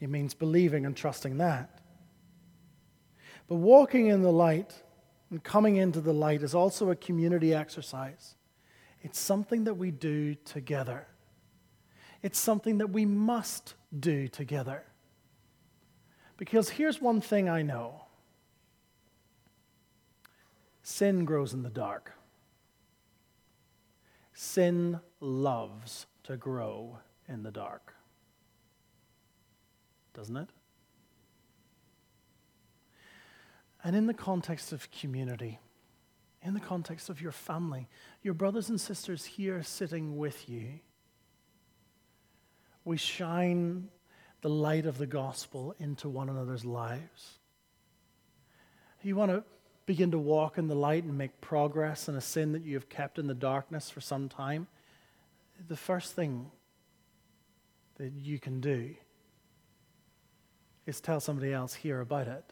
It 0.00 0.08
means 0.08 0.34
believing 0.34 0.86
and 0.86 0.96
trusting 0.96 1.38
that. 1.38 1.80
But 3.48 3.56
walking 3.56 4.06
in 4.06 4.22
the 4.22 4.32
light 4.32 4.74
and 5.30 5.42
coming 5.42 5.76
into 5.76 6.00
the 6.00 6.12
light 6.12 6.42
is 6.42 6.54
also 6.54 6.90
a 6.90 6.96
community 6.96 7.54
exercise. 7.54 8.36
It's 9.02 9.18
something 9.18 9.64
that 9.64 9.74
we 9.74 9.90
do 9.90 10.34
together. 10.34 11.06
It's 12.22 12.38
something 12.38 12.78
that 12.78 12.90
we 12.90 13.04
must 13.06 13.74
do 13.98 14.28
together. 14.28 14.84
Because 16.36 16.70
here's 16.70 17.00
one 17.00 17.20
thing 17.20 17.48
I 17.48 17.62
know 17.62 18.02
Sin 20.90 21.24
grows 21.24 21.54
in 21.54 21.62
the 21.62 21.70
dark. 21.70 22.12
Sin 24.34 24.98
loves 25.20 26.06
to 26.24 26.36
grow 26.36 26.98
in 27.28 27.44
the 27.44 27.52
dark. 27.52 27.94
Doesn't 30.14 30.36
it? 30.36 30.48
And 33.84 33.94
in 33.94 34.08
the 34.08 34.14
context 34.14 34.72
of 34.72 34.90
community, 34.90 35.60
in 36.42 36.54
the 36.54 36.60
context 36.60 37.08
of 37.08 37.22
your 37.22 37.32
family, 37.32 37.88
your 38.22 38.34
brothers 38.34 38.68
and 38.68 38.78
sisters 38.78 39.24
here 39.24 39.62
sitting 39.62 40.18
with 40.18 40.48
you, 40.48 40.80
we 42.84 42.96
shine 42.96 43.88
the 44.40 44.50
light 44.50 44.86
of 44.86 44.98
the 44.98 45.06
gospel 45.06 45.72
into 45.78 46.08
one 46.08 46.28
another's 46.28 46.64
lives. 46.64 47.38
You 49.02 49.14
want 49.14 49.30
to 49.30 49.44
begin 49.90 50.12
to 50.12 50.18
walk 50.20 50.56
in 50.56 50.68
the 50.68 50.74
light 50.76 51.02
and 51.02 51.18
make 51.18 51.40
progress 51.40 52.08
in 52.08 52.14
a 52.14 52.20
sin 52.20 52.52
that 52.52 52.62
you 52.62 52.74
have 52.74 52.88
kept 52.88 53.18
in 53.18 53.26
the 53.26 53.34
darkness 53.34 53.90
for 53.90 54.00
some 54.00 54.28
time. 54.28 54.68
The 55.66 55.76
first 55.76 56.14
thing 56.14 56.48
that 57.96 58.12
you 58.12 58.38
can 58.38 58.60
do 58.60 58.94
is 60.86 61.00
tell 61.00 61.18
somebody 61.18 61.52
else 61.52 61.74
here 61.74 62.00
about 62.00 62.28
it. 62.28 62.44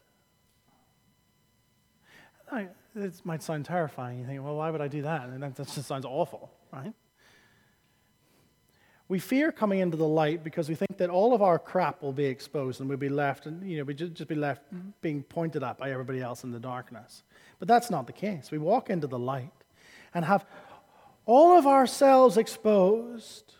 It 2.93 3.21
might 3.23 3.41
sound 3.41 3.63
terrifying. 3.63 4.19
You 4.19 4.25
think, 4.25 4.43
well, 4.43 4.57
why 4.57 4.69
would 4.69 4.81
I 4.81 4.89
do 4.89 5.03
that? 5.03 5.29
And 5.29 5.41
that 5.41 5.55
just 5.55 5.81
sounds 5.83 6.03
awful, 6.03 6.51
right? 6.73 6.91
We 9.09 9.17
fear 9.17 9.51
coming 9.51 9.79
into 9.79 9.97
the 9.97 10.07
light 10.07 10.43
because 10.43 10.69
we 10.69 10.75
think 10.75 10.97
that 10.97 11.09
all 11.09 11.33
of 11.33 11.41
our 11.41 11.57
crap 11.57 12.03
will 12.03 12.13
be 12.13 12.25
exposed 12.25 12.79
and 12.79 12.87
we'll 12.87 12.99
be 12.99 13.09
left, 13.09 13.47
and 13.47 13.67
you 13.67 13.79
know, 13.79 13.83
we 13.83 13.95
just 13.95 14.27
be 14.27 14.35
left 14.35 14.61
being 15.01 15.23
pointed 15.23 15.63
at 15.63 15.79
by 15.79 15.91
everybody 15.91 16.21
else 16.21 16.43
in 16.43 16.51
the 16.51 16.59
darkness. 16.59 17.23
But 17.57 17.67
that's 17.67 17.89
not 17.89 18.05
the 18.05 18.13
case. 18.13 18.51
We 18.51 18.59
walk 18.59 18.91
into 18.91 19.07
the 19.07 19.17
light 19.17 19.51
and 20.13 20.23
have 20.23 20.45
all 21.25 21.57
of 21.57 21.65
ourselves 21.65 22.37
exposed, 22.37 23.55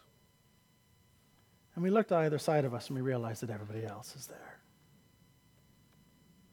and 1.74 1.84
we 1.84 1.90
look 1.90 2.10
to 2.10 2.16
either 2.18 2.38
side 2.38 2.64
of 2.64 2.76
us 2.76 2.88
and 2.88 2.96
we 2.96 3.02
realize 3.02 3.40
that 3.40 3.50
everybody 3.50 3.86
else 3.86 4.16
is 4.16 4.28
there. 4.28 4.60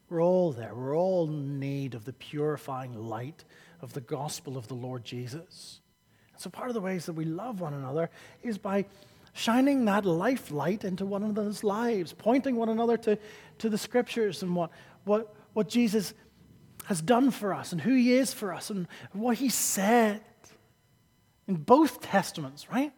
We're 0.09 0.23
all 0.23 0.53
there. 0.53 0.75
We're 0.75 0.97
all 0.97 1.29
in 1.29 1.61
need 1.61 1.95
of 1.95 2.07
the 2.07 2.13
purifying 2.15 2.95
light 2.95 3.45
of 3.83 3.93
the 3.93 4.01
gospel 4.01 4.57
of 4.57 4.69
the 4.69 4.75
Lord 4.75 5.05
Jesus. 5.05 5.81
So, 6.41 6.51
part 6.51 6.69
of 6.69 6.75
the 6.75 6.81
ways 6.81 7.07
that 7.07 7.15
we 7.15 7.25
love 7.25 7.61
one 7.61 7.75
another 7.75 8.11
is 8.43 8.59
by 8.59 8.87
shining 9.33 9.85
that 9.85 10.05
life 10.05 10.51
light 10.51 10.85
into 10.85 11.05
one 11.05 11.23
another's 11.23 11.63
lives, 11.63 12.13
pointing 12.13 12.57
one 12.57 12.69
another 12.69 12.97
to, 12.97 13.19
to 13.59 13.69
the 13.69 13.79
scriptures 13.79 14.43
and 14.43 14.57
what, 14.57 14.71
what, 15.05 15.35
what 15.53 15.69
Jesus 15.69 16.15
has 16.87 17.03
done 17.03 17.31
for 17.31 17.53
us 17.53 17.73
and 17.73 17.81
who 17.81 17.95
he 17.95 18.15
is 18.15 18.33
for 18.33 18.53
us 18.53 18.71
and 18.71 18.87
what 19.13 19.37
he 19.39 19.49
said 19.49 20.21
in 21.47 21.57
both 21.57 22.01
testaments, 22.01 22.71
right? 22.71 22.93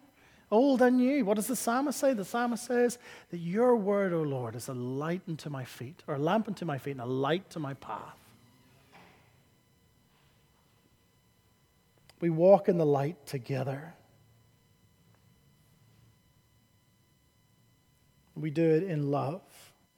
Old 0.50 0.80
and 0.80 0.96
new. 0.96 1.24
What 1.24 1.34
does 1.34 1.46
the 1.46 1.56
psalmist 1.56 1.98
say? 1.98 2.14
The 2.14 2.24
psalmist 2.24 2.64
says 2.64 2.98
that 3.30 3.38
your 3.38 3.76
word, 3.76 4.12
O 4.12 4.22
Lord, 4.22 4.54
is 4.56 4.68
a 4.68 4.74
light 4.74 5.22
unto 5.28 5.50
my 5.50 5.64
feet, 5.64 6.02
or 6.06 6.14
a 6.14 6.18
lamp 6.18 6.48
unto 6.48 6.64
my 6.64 6.78
feet, 6.78 6.92
and 6.92 7.00
a 7.00 7.06
light 7.06 7.50
to 7.50 7.58
my 7.58 7.74
path. 7.74 8.17
We 12.20 12.30
walk 12.30 12.68
in 12.68 12.78
the 12.78 12.86
light 12.86 13.26
together. 13.26 13.94
We 18.34 18.50
do 18.50 18.64
it 18.64 18.84
in 18.84 19.10
love, 19.10 19.42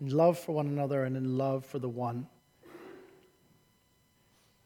in 0.01 0.09
love 0.11 0.39
for 0.39 0.53
one 0.53 0.67
another 0.67 1.05
and 1.05 1.17
in 1.17 1.37
love 1.37 1.65
for 1.65 1.79
the 1.79 1.89
one 1.89 2.27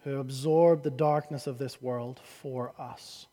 who 0.05 0.21
absorbed 0.21 0.85
the 0.85 0.91
darkness 0.91 1.47
of 1.47 1.59
this 1.59 1.81
world 1.81 2.21
for 2.23 2.73
us 2.79 3.27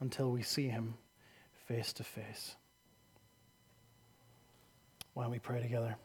until 0.00 0.30
we 0.30 0.42
see 0.42 0.68
him 0.68 0.94
face 1.66 1.92
to 1.94 2.04
face. 2.04 2.56
Why 5.14 5.24
don't 5.24 5.32
we 5.32 5.38
pray 5.38 5.62
together? 5.62 5.96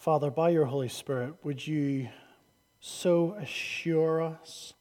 Father, 0.00 0.30
by 0.30 0.48
your 0.48 0.64
Holy 0.64 0.88
Spirit, 0.88 1.34
would 1.44 1.66
you 1.66 2.08
so 2.80 3.34
assure 3.34 4.22
us 4.22 4.72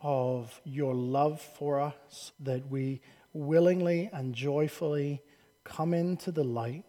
of 0.00 0.60
your 0.64 0.92
love 0.92 1.40
for 1.40 1.78
us 1.78 2.32
that 2.40 2.68
we 2.68 3.00
willingly 3.32 4.10
and 4.12 4.34
joyfully 4.34 5.22
come 5.62 5.94
into 5.94 6.32
the 6.32 6.42
light? 6.42 6.84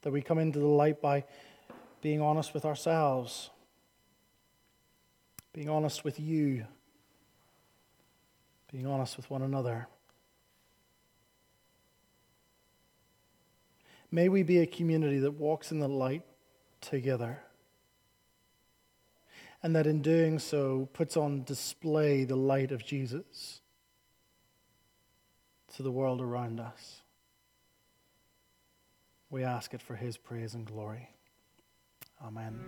That 0.00 0.12
we 0.12 0.22
come 0.22 0.38
into 0.38 0.58
the 0.58 0.64
light 0.64 1.02
by 1.02 1.24
being 2.00 2.22
honest 2.22 2.54
with 2.54 2.64
ourselves 2.64 3.50
being 5.52 5.70
honest 5.70 6.04
with 6.04 6.20
you, 6.20 6.66
being 8.70 8.86
honest 8.86 9.16
with 9.16 9.30
one 9.30 9.40
another. 9.40 9.88
May 14.10 14.28
we 14.28 14.42
be 14.42 14.58
a 14.58 14.66
community 14.66 15.18
that 15.18 15.32
walks 15.32 15.72
in 15.72 15.80
the 15.80 15.88
light 15.88 16.22
together. 16.80 17.40
And 19.62 19.74
that 19.74 19.86
in 19.86 20.02
doing 20.02 20.38
so 20.38 20.88
puts 20.92 21.16
on 21.16 21.42
display 21.42 22.24
the 22.24 22.36
light 22.36 22.70
of 22.70 22.84
Jesus 22.84 23.60
to 25.76 25.82
the 25.82 25.90
world 25.90 26.20
around 26.20 26.60
us. 26.60 27.02
We 29.28 29.42
ask 29.42 29.74
it 29.74 29.82
for 29.82 29.96
his 29.96 30.16
praise 30.16 30.54
and 30.54 30.64
glory. 30.64 31.10
Amen. 32.24 32.60